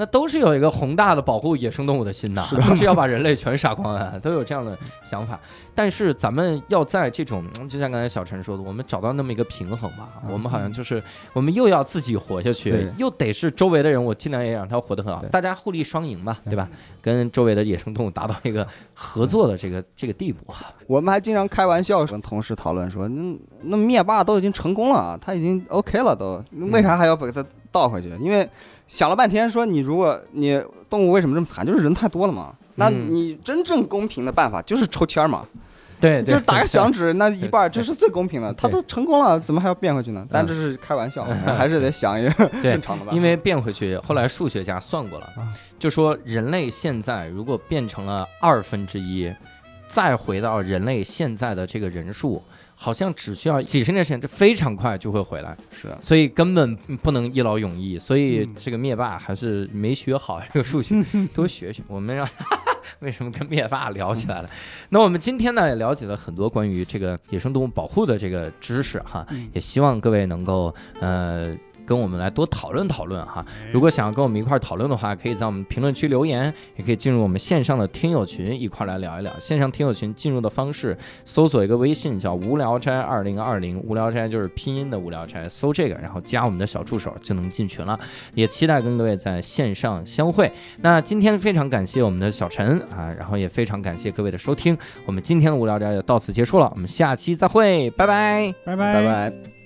[0.00, 4.74] 那都是有一个宏大的保护野生动物的心的，都是要把人类全杀光啊，都有这样的
[5.04, 5.38] 想法。
[5.74, 10.08] 但是咱们要在这种，嗯就像刚才小陈说的，我们找到那么一个平衡吧。
[10.26, 11.02] 我们好像就是
[11.34, 16.66] 我们又要自己活下去，又得是周围的人，我尽量也让他活得很好，大家互利双赢吧，对吧？
[17.02, 20.50] 跟周围的野生动物达到一个合作的这个这个地步。
[20.86, 28.08] 我们还经常开玩笑跟同事讨论说，那那灭霸都已经成功了啊，他已经 OK 了都，为啥还要把它倒回去？
[28.18, 28.48] 因为
[28.90, 32.52] 想了半天，说你如果你动物为什么这么惨，就是人太多了嘛。
[32.74, 35.46] 那嗯你真正公平的办法就是抽签儿嘛，
[36.00, 36.92] 对，就是打个响响。
[36.92, 38.52] 指，那一半儿这是最公平的。
[38.54, 40.26] 他都成功了，怎么还要变回去呢？
[40.28, 41.24] 但嗯这是开玩笑，
[41.56, 43.12] 还是得想一个正常的办法。
[43.12, 49.32] 因为变回去，后来数学家算过了啊，就说人类现在如果变成了二分之一，
[49.86, 52.42] 再回到人类现在的这个人数，
[52.82, 57.98] 好像只需要几十年时间，这非常快就会回来，是的所以根本不能一劳永逸。
[57.98, 61.04] 所以嗯这个灭霸还是没学好这个数学，
[61.34, 61.82] 多学学。
[61.86, 62.26] 我们让
[63.00, 64.48] 为什么跟灭霸聊起来了？
[64.88, 71.54] 那我们今天呢也了解了很多关于这个野生动物保护的这个知识哈，嗯也希望各位能够呃。
[71.90, 79.40] 跟我们来多讨论讨论哈，哎如果想要跟我们一块儿讨论的话，可以在我们评论区留言，也可以进入我们线上的听友群一块儿来聊一聊。
[79.40, 87.98] 线上听友群进入的方式，搜索一个微信叫“无聊斋二零二零”，无聊斋就是拼音的无聊斋，搜这个，然后加我们的小助手就能进群了。
[88.34, 90.48] 也期待跟各位在线上相会。
[90.80, 94.78] 那今天非常感谢我们的小陈啊，然后也非常感谢各位的收听。
[95.04, 98.76] 我们今天的无聊斋就到此结束了，我们下期再会，拜拜拜。
[98.76, 99.59] 拜拜拜。